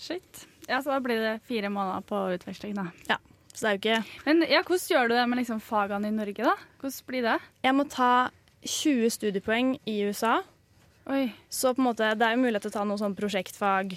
[0.00, 0.46] Shit.
[0.68, 2.86] Ja, så da blir det fire måneder på utveksling, da.
[3.10, 3.18] Ja,
[3.52, 6.14] Så det er jo ikke Men ja, hvordan gjør du det med liksom fagene i
[6.14, 6.54] Norge, da?
[6.80, 7.34] Hvordan blir det?
[7.66, 8.12] Jeg må ta
[8.64, 10.38] 20 studiepoeng i USA.
[11.10, 11.26] Oi.
[11.52, 13.96] Så på en måte, det er jo mulighet til å ta noe sånn prosjektfag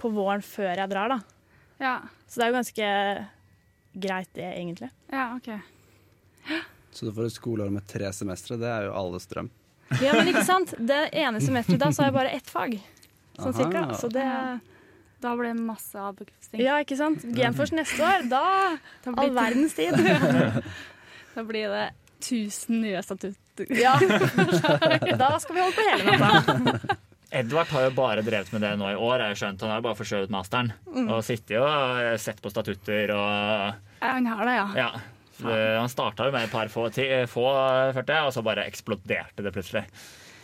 [0.00, 1.20] på våren før jeg drar, da.
[1.82, 1.94] Ja.
[2.28, 2.88] Så det er jo ganske
[4.06, 4.90] greit, det, egentlig.
[5.12, 5.50] Ja, OK.
[6.92, 9.50] Så du får et skoleår med tre semestre, det er jo alles drøm.
[10.00, 10.72] Ja, men ikke sant?
[10.78, 12.78] Det ene semesteret da, så har jeg bare ett fag.
[13.36, 13.56] Sånn Aha.
[13.58, 13.82] cirka.
[14.00, 14.24] Så det
[15.22, 16.62] Da blir det masse avbekrefting.
[16.64, 17.22] Ja, ikke sant?
[17.36, 18.42] Genfors neste år, da
[19.04, 20.64] Da all blir, det, verdens tid.
[21.36, 21.84] da blir det
[22.22, 23.70] 1000 nye statutter.
[23.76, 23.94] Ja.
[25.22, 26.98] Da skal vi holde på hele natta.
[27.42, 29.22] Edvard har jo bare drevet med det nå i år.
[29.22, 29.62] Jeg har skjønt.
[29.64, 30.74] Han har jo bare forskjøvet masteren.
[31.06, 34.66] Og sittet og sett på statutter og han har det, ja.
[34.76, 34.90] Ja.
[35.78, 37.46] Han starta jo med et par få, ti, få
[37.94, 39.84] 40, og så bare eksploderte det plutselig.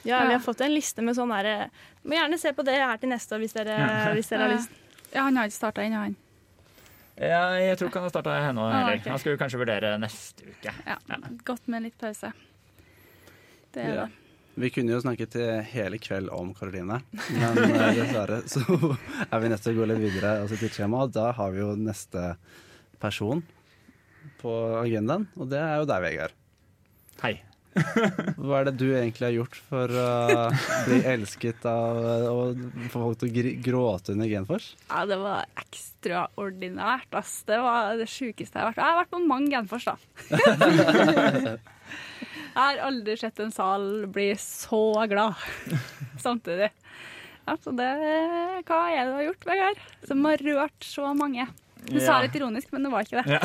[0.06, 1.70] Ja, vi har fått en liste med sånn herre
[2.06, 3.74] Må gjerne se på det her til neste år hvis dere,
[4.14, 4.70] hvis dere har lyst.
[5.12, 6.14] Ja, han har ikke starta ennå, han.
[7.18, 9.00] Ja, jeg tror ikke han har starta ennå Ah, okay.
[9.00, 9.08] ok.
[9.10, 10.72] Han skulle kanskje vurdere neste uke.
[10.86, 10.96] Ja.
[11.48, 12.30] Godt med litt pause.
[13.74, 14.06] Det er Ja.
[14.06, 14.24] det.
[14.58, 15.34] Vi kunne jo snakket
[15.70, 16.96] hele kveld om Karoline,
[17.30, 18.62] men eh, dessverre så
[19.30, 21.60] er vi nødt til å gå litt videre altså til skjema, og da har vi
[21.60, 22.32] jo neste
[22.98, 23.44] person
[24.40, 26.34] på agendaen, og det er jo deg, Vegard.
[27.22, 27.36] Hei.
[28.38, 30.08] Hva er det du egentlig har gjort for å
[30.86, 32.00] bli elsket av
[32.32, 34.70] og få folk til å gråte under Genfors?
[34.88, 37.42] Ja, det var ekstraordinært, ass.
[37.48, 38.80] Det var det sjukeste jeg har vært.
[38.80, 39.96] Jeg har vært på mange Genfors, da.
[42.58, 45.38] Jeg har aldri sett en sal bli så glad
[46.18, 46.72] samtidig.
[47.46, 47.86] Ja, så det
[48.66, 49.84] Hva er det du har gjort, Vegard?
[50.08, 51.46] Som har rørt så mange?
[51.88, 53.38] Du sa litt ironisk, men det var ikke det.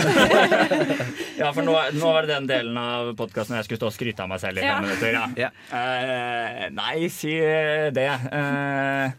[1.40, 4.24] Ja, for nå, nå var det den delen av podkasten jeg skulle stå og skryte
[4.26, 4.78] av meg selv i Ja.
[4.78, 5.14] fem minutter.
[5.16, 5.28] Ja.
[5.40, 5.52] Ja.
[5.80, 7.34] Eh, nei, si
[7.96, 8.10] det.
[8.34, 9.14] Uh,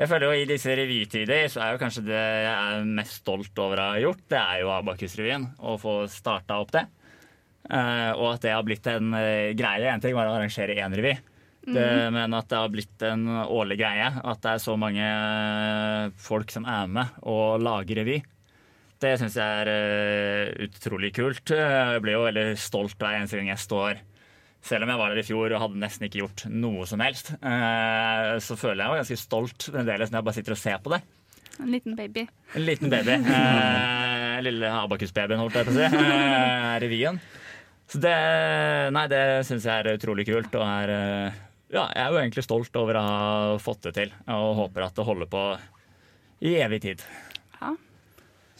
[0.00, 3.60] jeg føler jo I disse revytider så er jo kanskje det jeg er mest stolt
[3.62, 5.46] over å ha gjort, det er jo Abakus-revyen.
[5.60, 6.86] Å få starta opp det.
[7.68, 9.86] Uh, og at det har blitt en uh, greie.
[9.92, 11.14] En ting var å arrangere én revy.
[11.62, 14.08] Det, men at det har blitt en årlig greie.
[14.26, 18.16] At det er så mange uh, folk som er med og lager revy.
[19.02, 21.50] Det syns jeg er eh, utrolig kult.
[21.50, 23.98] Jeg blir jo veldig stolt hver eneste gang jeg står
[24.62, 27.32] Selv om jeg var der i fjor og hadde nesten ikke gjort noe som helst,
[27.34, 30.92] eh, så føler jeg meg ganske stolt fremdeles når jeg bare sitter og ser på
[30.92, 31.00] det.
[31.58, 32.26] En liten baby.
[32.54, 33.18] En liten baby.
[34.32, 36.04] Eh, lille Abakus-babyen, holdt jeg på å si.
[36.82, 37.18] Revyen.
[37.90, 38.14] Så det,
[38.96, 40.56] nei, det syns jeg er utrolig kult.
[40.56, 40.92] Og er,
[41.68, 44.96] ja, jeg er jo egentlig stolt over å ha fått det til, og håper at
[44.96, 45.44] det holder på
[46.48, 47.04] i evig tid.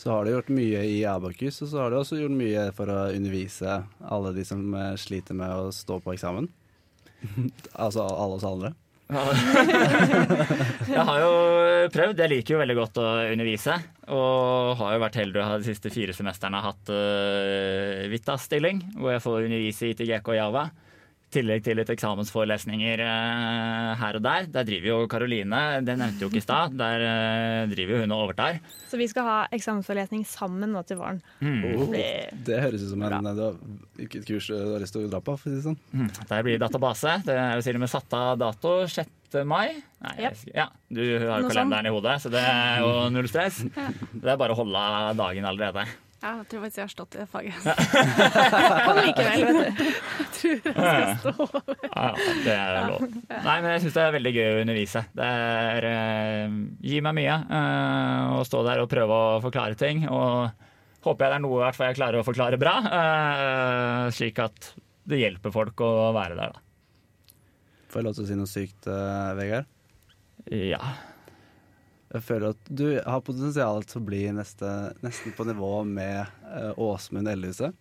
[0.02, 2.90] Så har du gjort mye i Abakus, og så har du også gjort mye for
[2.90, 6.48] å undervise alle de som eh, sliter med å stå på eksamen.
[7.84, 8.72] altså alle oss andre.
[10.96, 11.30] Jeg har jo
[11.94, 12.18] prøvd.
[12.18, 13.78] Jeg liker jo veldig godt å undervise.
[14.10, 19.14] Og har jo vært heldig å ha de siste fire semestrene hatt uh, Vita-stilling, hvor
[19.14, 20.64] jeg får undervise i ITGK og Java.
[21.32, 24.48] Tillegg til litt eksamensforelesninger eh, her og der.
[24.52, 28.26] Der driver jo Karoline, det nevnte jo ikke i stad, der eh, driver hun og
[28.26, 28.60] overtar.
[28.90, 31.22] Så vi skal ha eksamensforelesning sammen nå til våren.
[31.40, 31.88] Mm.
[31.94, 32.04] Det,
[32.48, 33.56] det høres ut som en, det var
[34.04, 35.80] ikke et kurs du har lyst til å dra på, for å si det sånn.
[35.96, 36.12] Mm.
[36.20, 37.16] Der blir det database.
[37.24, 39.40] Det er jo til og med satt av dato 6.
[39.48, 39.66] mai.
[40.04, 40.46] Nei, yep.
[40.52, 43.64] ja, du har jo kalenderen i hodet, så det er jo null stress.
[44.22, 45.86] Det er bare å holde av dagen allerede.
[46.22, 47.56] Ja, jeg tror faktisk jeg har stått i det faget.
[48.86, 50.50] Og likevel, vet du.
[50.78, 52.10] Ja,
[52.44, 53.02] det er lov.
[53.32, 55.02] Nei, men jeg syns det er veldig gøy å undervise.
[55.18, 56.54] Det er, eh,
[56.92, 60.06] gir meg mye eh, å stå der og prøve å forklare ting.
[60.06, 60.54] Og
[61.02, 64.72] håper jeg det er noe hvert fall jeg klarer å forklare bra, eh, slik at
[65.10, 66.62] det hjelper folk å være der, da.
[67.90, 69.66] Får jeg lov til å si noe sykt, eh, Vegard?
[70.54, 70.94] Ja.
[72.12, 74.68] Jeg føler at du har potensial til å bli neste,
[75.00, 77.72] nesten på nivå med uh, Åsmund Ellehuset.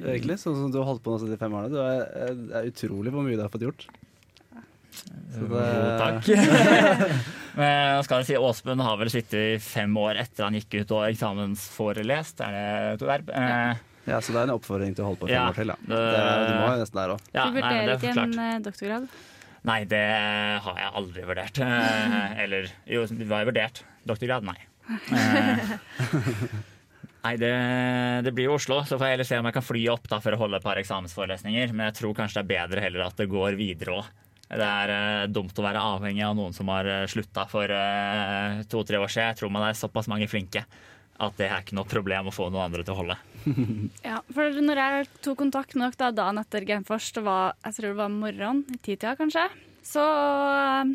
[0.00, 0.38] egentlig.
[0.40, 1.74] Sånn som du har holdt på nå de fem årene.
[1.74, 3.84] Det er, det er utrolig hvor mye du har fått gjort.
[5.34, 5.60] Så Jo,
[6.00, 6.30] takk.
[7.58, 10.92] Men skal jeg si, Åsmund har vel sittet i fem år etter han gikk ut
[10.94, 12.40] og eksamensforelest.
[12.46, 13.32] Er det et verb?
[13.34, 13.76] Ja.
[14.08, 15.68] Ja, så det er en oppfordring til å holde på fem Ja, år til.
[15.68, 15.76] Ja.
[15.84, 17.26] det- Det, du må jo nesten der òg.
[17.34, 19.08] ja, du vurderer det er ikke en eh, doktorgrad?
[19.66, 20.04] Nei, det
[20.62, 21.58] har jeg aldri vurdert.
[21.64, 23.82] Eh, Eller jo, det var jeg vurdert.
[24.06, 24.58] Doktorgrad, nei.
[25.12, 25.78] Eh,
[27.18, 27.50] Nei, det,
[28.24, 30.20] det blir jo Oslo, så får jeg heller se om jeg kan fly opp da
[30.22, 31.74] for å holde et par eksamensforelesninger.
[31.74, 34.12] Men jeg tror kanskje det er bedre heller at det går videre òg.
[34.48, 38.62] Det er eh, dumt å være avhengig av noen som har uh, slutta for eh,
[38.70, 39.34] to-tre år siden.
[39.34, 40.62] Jeg tror man er såpass mange flinke
[41.18, 43.18] at det er ikke noe problem å få noen andre til å holde.
[44.08, 47.78] Ja, for når jeg tok kontakt med dere da, dagen etter Genfors, det var, jeg
[47.78, 49.44] tror det var morgenen, i titida kanskje,
[49.86, 50.04] så
[50.58, 50.92] eh,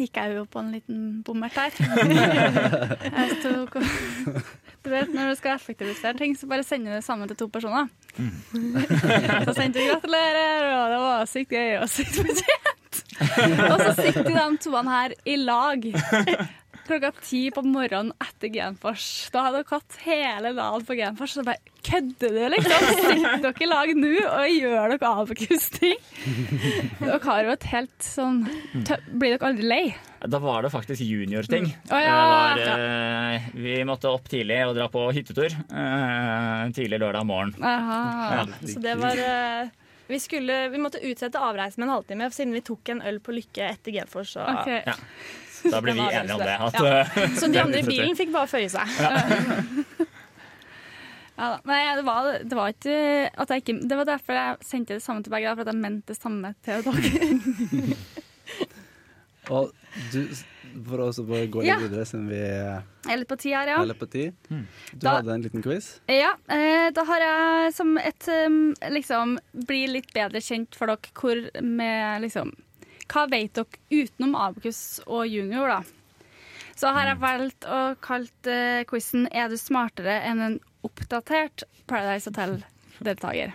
[0.00, 1.76] gikk jeg jo på en liten bommert her.
[3.18, 3.78] jeg tok,
[4.82, 7.50] du vet, når du skal effektivisere ting, så bare sender du det sammen til to
[7.52, 7.90] personer.
[9.46, 13.02] så sendte vi gratulerer, og det var sykt gøy og sykt fortjent.
[13.22, 15.84] og så sitter de toene her i lag
[16.86, 19.04] klokka ti på morgenen etter Genfors.
[19.32, 22.86] Da hadde dere hatt hele dagen på Genfors, så bare kødder du, liksom?
[23.02, 26.00] Sitter dere i lag nå og gjør dere avkusting?
[27.02, 28.42] Dere har jo et helt sånn
[28.86, 29.82] tø Blir dere aldri lei?
[30.22, 31.64] Da var det faktisk juniorting.
[31.90, 32.16] Å, ja.
[32.54, 35.50] Det var, eh, vi måtte opp tidlig og dra på hyttetur.
[35.50, 37.54] eh, tidlig lørdag morgen.
[37.58, 38.02] Aha.
[38.36, 38.44] Ja.
[38.62, 39.72] Så det var eh,
[40.06, 43.34] vi, skulle, vi måtte utsette avreisen med en halvtime siden vi tok en øl på
[43.34, 44.36] Lykke etter Genfors.
[44.36, 44.70] Så, Ok.
[44.86, 44.94] Ja.
[45.70, 46.56] Da ble vi enige om det.
[46.68, 47.00] At, Ja.
[47.22, 48.86] eh, så de andre i bilen fikk bare føye seg.
[51.32, 51.58] Ja, da.
[51.64, 52.96] Nei, det var, det var ikke
[53.40, 55.80] at jeg ikke Det var derfor jeg sendte det samme til begge, for at jeg
[55.80, 57.96] mente det samme til dere.
[59.56, 59.72] Og
[60.12, 60.18] du,
[60.86, 61.78] for å også bare gå litt Ja.
[61.82, 63.80] videre, siden vi er er litt på tid her, ja.
[63.82, 64.36] litt på tid.
[64.48, 65.88] Du Da- hadde en liten quiz.
[66.06, 71.10] Ja, eh, da har jeg som et um, liksom bli litt bedre kjent for dere
[71.18, 72.52] hvor med liksom
[73.12, 75.82] Hva vet dere utenom Abakus og junior, da?
[76.72, 80.56] Så her har jeg valgt å kalt uh, quizen 'Er du smartere enn en
[80.86, 83.52] oppdatert Paradise Hotel-deltaker'?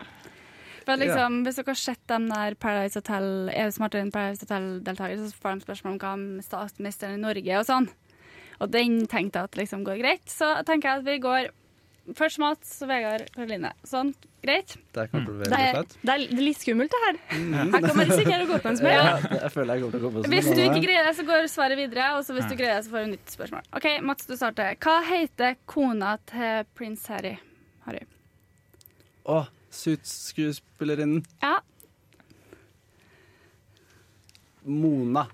[0.85, 4.13] For at liksom, Hvis dere har sett dem der Paradise Hotel, er du smartere enn
[4.13, 7.89] Paradise Hotel-deltaker, så får de spørsmål om hva med statsministeren i Norge og sånn.
[8.61, 10.29] Og den tenkte jeg at liksom går greit.
[10.31, 11.49] Så tenker jeg at vi går
[12.15, 13.71] først Mats, Vegard, Karoline.
[13.87, 14.13] Sånn,
[14.45, 14.75] greit?
[14.95, 17.17] Det bli Det er, det er litt skummelt, det her.
[17.33, 18.95] Her kan man risikere å gå på en smell.
[18.95, 20.35] Ja, jeg føler jeg kommer til å gå på sånn.
[20.35, 22.05] Hvis du ikke greier det, så går svaret videre.
[22.17, 23.67] Og så hvis du greier det, så får du nytt spørsmål.
[23.79, 24.77] OK, Mats, du starter.
[24.83, 27.33] Hva heter kona til prins Harry?
[27.87, 28.05] Harry.
[29.27, 29.41] Å,
[29.77, 31.57] Suits-skuespillerinnen Ja.
[34.67, 35.27] Mona.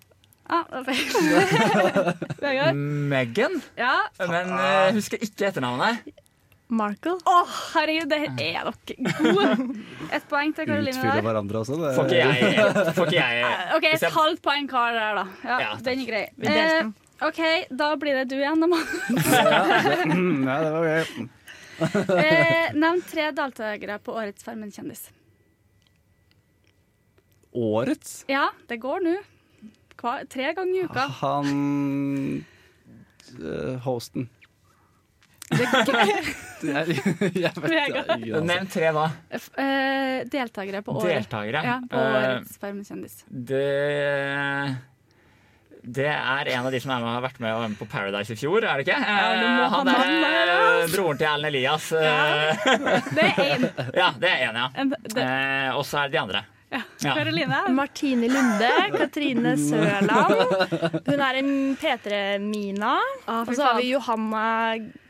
[0.45, 0.65] Ah.
[2.73, 3.61] Megan?
[3.79, 3.93] Ja.
[4.19, 6.03] Men uh, husker ikke etternavnet.
[6.73, 7.13] Markle.
[7.29, 7.35] Å,
[7.73, 8.73] herregud, det er dere
[9.19, 9.67] gode.
[10.17, 11.03] Et poeng til Karoline der.
[11.03, 11.77] Utfyller hverandre også.
[11.81, 15.25] Det, Får ikke jeg, får ikke jeg OK, et jeg- halvt poeng hver der, da.
[15.47, 16.25] Ja, Ja, den er grei.
[16.41, 16.91] Eh,
[17.23, 17.41] OK,
[17.83, 18.93] da blir det du igjen, da, Mats.
[20.13, 21.29] Mm, ja, det var gøy.
[21.83, 25.07] Eh, Nevn tre deltakere på årets Farmen kjendis.
[27.53, 28.23] Årets?
[28.29, 29.15] Ja, det går nå.
[29.99, 31.05] Hva- Tre ganger i uka.
[31.21, 32.45] Han
[33.39, 34.25] uh, Hosten.
[38.43, 38.89] Nevn tre?
[39.35, 41.17] F- eh, deltakere på året.
[41.17, 41.63] Deltakere.
[41.67, 43.23] Ja, på Eh, årets Farmen kjendis.
[43.27, 44.75] det
[45.83, 48.31] det er en av de som er med, har vært med og med på Paradise
[48.31, 48.95] i fjor, er det ikke?
[49.03, 51.89] Ja, Eh, ha han der, broren til Erlend Elias.
[51.91, 52.55] Ja.
[53.11, 53.65] Det er én.
[53.99, 54.67] Ja, det er én, ja.
[54.79, 56.45] Eh, og så er det de andre.
[56.73, 57.13] Ja.
[57.13, 57.59] Karoline.
[57.75, 61.03] Martine Lunde, Katrine Sørland.
[61.05, 61.51] Hun er en
[61.81, 62.95] P3-Mina.
[63.27, 64.45] Å, Og så har vi Johanna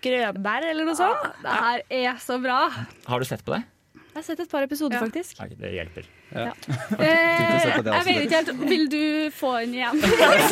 [0.03, 1.29] Grøberg, eller noe sånt.
[1.43, 2.65] Det her er så bra.
[3.07, 3.63] Har du sett på det?
[4.13, 5.05] Jeg har sett et par episoder, Ja.
[5.07, 5.39] faktisk.
[5.39, 6.05] Nei, det hjelper.
[6.33, 6.51] Eh,
[6.93, 9.99] på det jeg vet ikke helt Vil du få den igjen?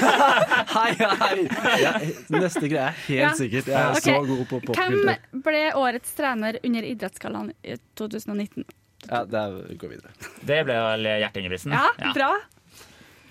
[0.76, 1.38] Hei, hei!
[1.82, 1.93] Ja,
[2.34, 3.32] neste greie er helt Ja.
[3.38, 3.70] sikkert.
[3.70, 4.18] Jeg er okay.
[4.18, 8.66] så god på Hvem ble årets trener under Idrettsgallaen i 2019?
[9.10, 10.12] Ja, det går vi videre.
[10.45, 11.74] Det ble vel Gjert Ingebrigtsen.
[11.74, 12.32] Ja, bra.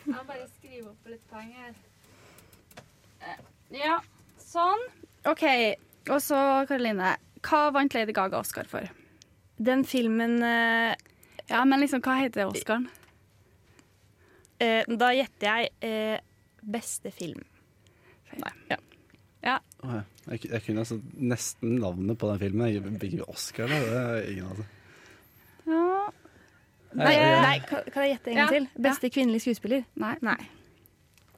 [0.05, 1.75] Jeg må bare skrive opp litt poeng her.
[3.71, 4.01] Ja,
[4.43, 4.83] sånn.
[5.31, 5.45] OK.
[6.11, 7.15] Og så, Karoline.
[7.47, 8.89] Hva vant Lady Gaga Oscar for?
[9.61, 10.95] Den filmen eh,
[11.51, 12.89] Ja, men liksom, hva heter Oscaren?
[14.59, 16.19] eh, Da gjetter jeg eh,
[16.61, 17.45] beste film.
[18.41, 18.53] Nei.
[18.71, 18.79] Ja.
[19.41, 19.55] Ja.
[20.29, 22.69] jeg, jeg kunne altså nesten navnet på den filmen.
[22.69, 23.79] Jeg Oscar, da.
[23.81, 24.69] Det er ingen av altså.
[25.67, 26.09] Ja.
[26.91, 28.51] Nei, Nei, kan, jeg gjette en gang Ja.
[28.57, 28.65] til?
[28.83, 29.85] Beste kvinnelige skuespiller?
[29.95, 30.17] Nei.
[30.27, 30.39] Nei.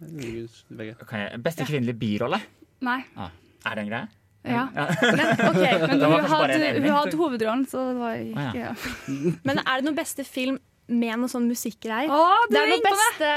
[0.02, 1.26] Okay.
[1.44, 2.40] Beste kvinnelige birolle?
[2.82, 3.00] Nei.
[3.16, 3.30] Ah,
[3.68, 4.08] er det en greie?
[4.48, 4.64] Ja.
[4.74, 5.20] Men,
[5.50, 8.72] okay, Men hun hadde, hun hadde hovedrollen, så det var ikke ah, ja.
[9.46, 10.58] men er det noen beste film
[10.90, 12.10] med noe sånn musikkgreier?
[12.10, 13.30] Ah, Det er noen noe beste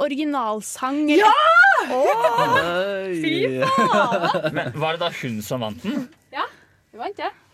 [0.00, 1.02] originalsang.
[3.20, 4.48] Fy faen!
[4.56, 6.06] Men var det da hun som vant den?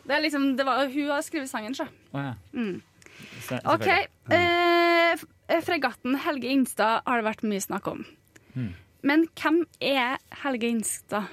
[0.06, 1.86] Det er liksom, det var, hun har skrevet sangen, så.
[2.14, 2.34] Oh, ja.
[2.54, 2.82] Mm.
[3.46, 3.86] Se- OK.
[3.86, 5.22] selvfølgelig.
[5.48, 8.00] Eh, fregatten Helge Ingstad har det vært mye snakk om.
[8.56, 8.72] Mm.
[9.06, 11.24] Men hvem er Helge Ingstad?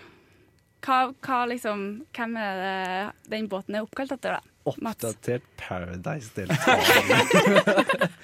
[0.84, 1.80] Hva, hva liksom,
[2.14, 4.42] hvem er det den båten er oppkalt etter, da?
[4.68, 8.10] Oppdatert Paradise-deltaker.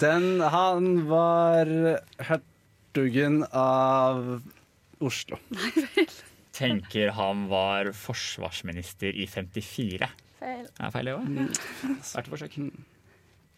[0.00, 1.66] Den Han var
[2.28, 4.40] hertugen av
[5.04, 5.36] Oslo.
[6.56, 10.10] Tenker han var forsvarsminister i 54.
[10.40, 10.68] Feil.
[10.80, 11.32] Er feil, det òg?
[11.32, 12.60] Verdt et forsøk.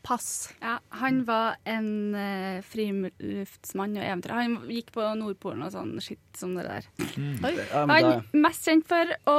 [0.06, 0.28] Pass.
[0.62, 4.38] Ja, han var en uh, friluftsmann og eventyrer.
[4.38, 6.86] Han gikk på Nordpolen og sånn skitt som det der.
[7.18, 7.42] Mm.
[7.74, 9.38] Han er mest kjent for å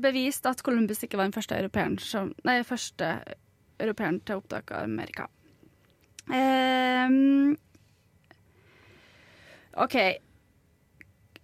[0.00, 3.16] bevise at Columbus ikke var den første europeeren som Nei, første
[3.80, 5.26] europeeren til å oppdage Amerika.
[6.28, 7.56] Um,
[9.78, 9.96] OK.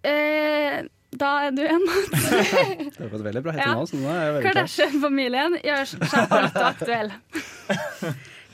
[0.05, 0.85] Eh,
[1.19, 1.85] da er du en.
[1.87, 4.41] det var et veldig bra hett Ja.
[4.45, 7.11] Kardashian-familien gjør seg alltid aktuell.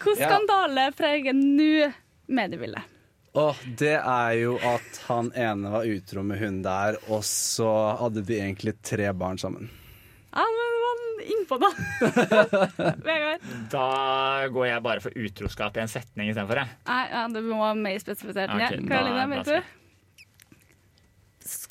[0.02, 1.92] Hvilken skandale preger nå
[2.32, 2.88] mediebildet?
[3.38, 7.70] Oh, det er jo at han ene var utro med hun der, og så
[8.02, 9.70] hadde de egentlig tre barn sammen.
[10.36, 11.70] Ja, men man innpå, da.
[13.08, 13.46] Vegard?
[13.72, 13.86] Da
[14.52, 16.76] går jeg bare for utroskap i en setning istedenfor, jeg.
[16.90, 19.72] Nei, ja, det må være mer spesifisert Okay, Karoline, vet du?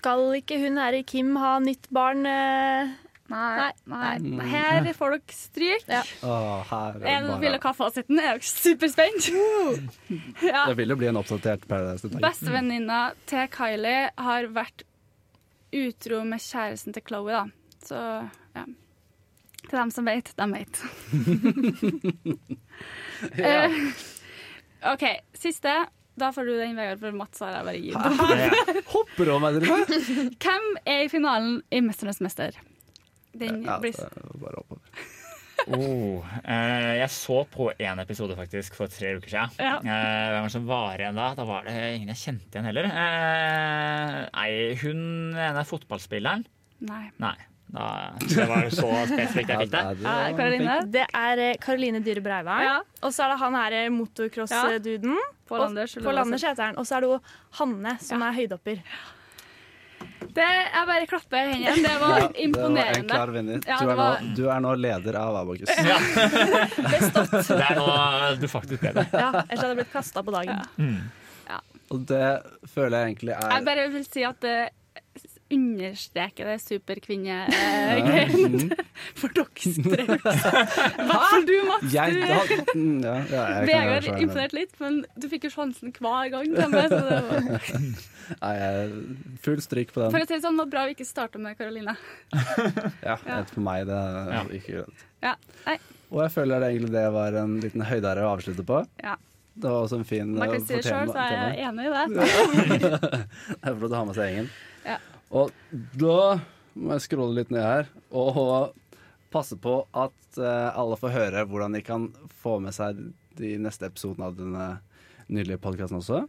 [0.00, 2.24] Skal ikke hun her i Kim ha nytt barn?
[3.30, 4.18] Nei, Nei.
[4.18, 4.46] nei.
[4.50, 5.84] Her får dere stryk.
[5.86, 6.00] Ja.
[6.26, 9.28] Åh, her er Jeg det bare ville kaffeasitten er jo superspent.
[10.42, 10.64] Ja.
[10.66, 12.24] Det vil jo bli en oppdatert Paradise-deltaker.
[12.24, 14.82] Bestevenninna til Kylie har vært
[15.76, 17.44] utro med kjæresten til Chloé, da.
[17.86, 18.00] Så
[18.56, 18.64] ja.
[19.68, 20.82] Til dem som vet, de vet.
[23.36, 23.66] Ja.
[23.68, 23.74] Eh,
[24.94, 25.02] OK,
[25.36, 25.74] siste.
[26.20, 28.86] Da får du den, Vegard, for Mats har jeg bare gitt.
[28.94, 30.00] Hopper over meg, dere!
[30.44, 32.58] Hvem er i finalen i 'Mesternes mester'?
[33.40, 33.96] Den Ja, blir
[34.42, 34.84] bare oppover.
[35.68, 39.50] Oh, eh, jeg så på én episode faktisk for tre uker siden.
[39.60, 39.74] Ja.
[39.76, 41.26] Eh, hvem var det som var igjen da?
[41.36, 42.88] Da var det ingen jeg kjente igjen heller.
[42.88, 44.48] Eh, nei,
[44.80, 45.02] hun
[45.36, 46.46] ene fotballspilleren.
[46.88, 47.02] Nei.
[47.20, 47.34] Nei.
[47.70, 49.82] Det var så spesifikt jeg fikk det.
[49.84, 50.76] Ja, det Ja, var Karoline?
[50.90, 52.64] Det er eh, Karoline Dyhre Breivang.
[52.66, 52.76] Ja.
[53.06, 55.16] Og så er det han her eh, motocross-duden.
[55.50, 55.94] Pål Anders.
[55.94, 56.76] Heter han.
[56.78, 57.18] Og så er det jo
[57.60, 58.82] Hanne, som er høydehopper.
[60.30, 61.82] Det, jeg bare klapper i hendene.
[61.84, 63.08] Det var Ja, Det var en imponerende.
[63.14, 63.60] klar vinner.
[63.66, 65.70] Ja, du, er var- nå, du er nå leder av Abakus.
[67.50, 67.86] Det er nå
[68.40, 69.02] du faktisk leder.
[69.02, 69.08] det.
[69.18, 71.00] Ja, ellers hadde jeg blitt kasta på dagen.
[71.90, 72.26] Og det
[72.70, 74.58] føler jeg egentlig er Jeg er bare vil si at det
[75.50, 78.70] understreker det superkvinnegreien Mhm.
[79.20, 80.20] for dere hvert
[81.10, 81.86] fall du, Mats.
[81.96, 82.38] Jeg, Du, da,
[82.74, 84.22] mm, ja, ja, jeg Vegard være så enig.
[84.26, 86.46] imponerte litt, men du fikk jo sjansen hver gang.
[86.54, 86.88] var,
[88.40, 88.54] Nei,
[89.42, 91.58] full stryk på for å si det sånn, det var bra vi ikke starta med
[91.58, 91.96] Karoline.
[93.02, 93.40] Ja, Ja.
[93.50, 94.44] For meg det er Ja.
[94.60, 95.02] ikke greit.
[95.22, 95.34] Ja.
[95.66, 95.78] Nei,
[96.10, 98.84] Og jeg føler det egentlig det var en liten høydere å avslutte på.
[99.02, 99.16] Ja.
[99.60, 101.84] Det var også en fin man eh, kan si det sjøl, så er jeg enig
[101.84, 102.04] i det.
[102.80, 104.48] Det er flott å ha med seg gjengen.
[104.86, 104.96] Ja.
[105.30, 105.52] Og
[105.98, 106.40] da
[106.74, 108.74] må jeg scrolle litt ned her og
[109.30, 112.08] passe på at eh, alle får høre hvordan de kan
[112.42, 112.98] få med seg
[113.38, 114.68] de neste episodene av denne
[115.30, 116.24] nydelige podkasten også.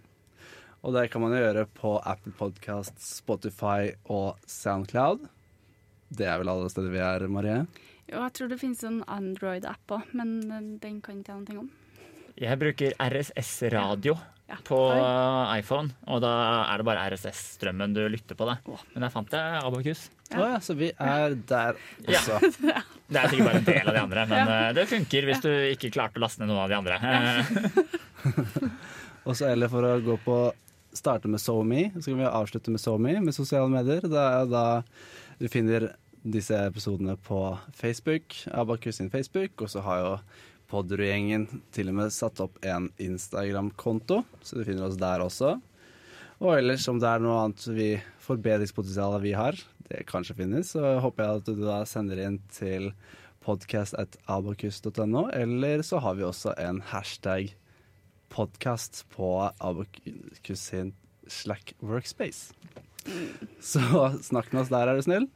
[0.81, 5.27] Og det kan man gjøre på Apple Podcast, Spotify og Soundcloud.
[6.09, 7.63] Det er vel alle steder vi er, Marie?
[8.09, 11.69] Jo, jeg tror det finnes en Android-app òg, men den kan ikke jeg noe om.
[12.41, 14.15] Jeg bruker RSS Radio
[14.51, 14.57] Ja.
[14.67, 14.77] på
[15.55, 16.31] iPhone, og da
[16.67, 18.45] er det bare RSS-strømmen du lytter på.
[18.49, 18.57] Da.
[18.93, 20.01] Men der fant jeg Abakus.
[20.35, 20.59] Å ja.
[20.63, 22.19] så vi er der Ja.
[22.19, 22.39] også.
[23.11, 25.49] Det er sikkert bare en del av de andre, men eh, det funker hvis du
[25.73, 26.99] ikke klarte å laste ned noen av de andre.
[29.27, 30.37] Og så eller for å gå på
[30.95, 34.01] starte med SoMe, så kan vi avslutte med SoMe, med sosiale medier.
[34.07, 34.63] Det er da
[35.41, 35.89] du finner
[36.23, 37.41] disse episodene på
[37.77, 40.11] Facebook, Abakus sin Facebook, og så har jo
[40.71, 45.57] Podderud-gjengen til og med satt opp en Instagram-konto, så du finner oss der også.
[46.41, 47.89] Og ellers om det er noe annet vi
[48.23, 49.59] forbedringspotensial vi har,
[49.91, 52.93] det kanskje finnes, så håper jeg at du da sender inn til
[53.43, 57.51] podcast.abokus.no, eller så har vi også en hashtag
[58.31, 60.93] podkast på Abokus sin
[61.27, 62.55] Slack Workspace.
[63.59, 63.81] Så
[64.23, 65.27] snakk med oss der, er du snill.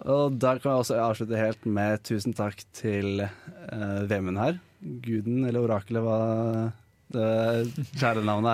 [0.00, 4.60] Og der kan jeg også avslutte helt med tusen takk til uh, Vemund her.
[4.80, 6.72] Guden, eller orakelet, hva
[7.12, 7.26] det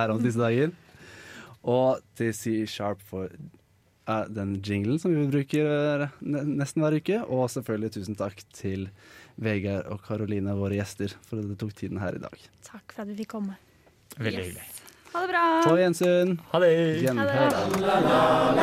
[0.03, 0.75] er om disse dager.
[1.63, 3.31] Og til C Sharp for
[4.09, 7.23] uh, den jinglen som vi bruker eh, nesten hver uke.
[7.27, 8.89] Og selvfølgelig tusen takk til
[9.39, 12.51] Vegard og Karoline, våre gjester, for at det tok tiden her i dag.
[12.67, 13.59] Takk for at vi fikk komme.
[14.19, 14.51] Veldig yes.
[14.51, 14.78] hyggelig.
[15.13, 15.63] Ha det bra.
[15.65, 16.39] På gjensyn.
[16.53, 16.73] Ha det.
[17.03, 18.59] Gjenhør.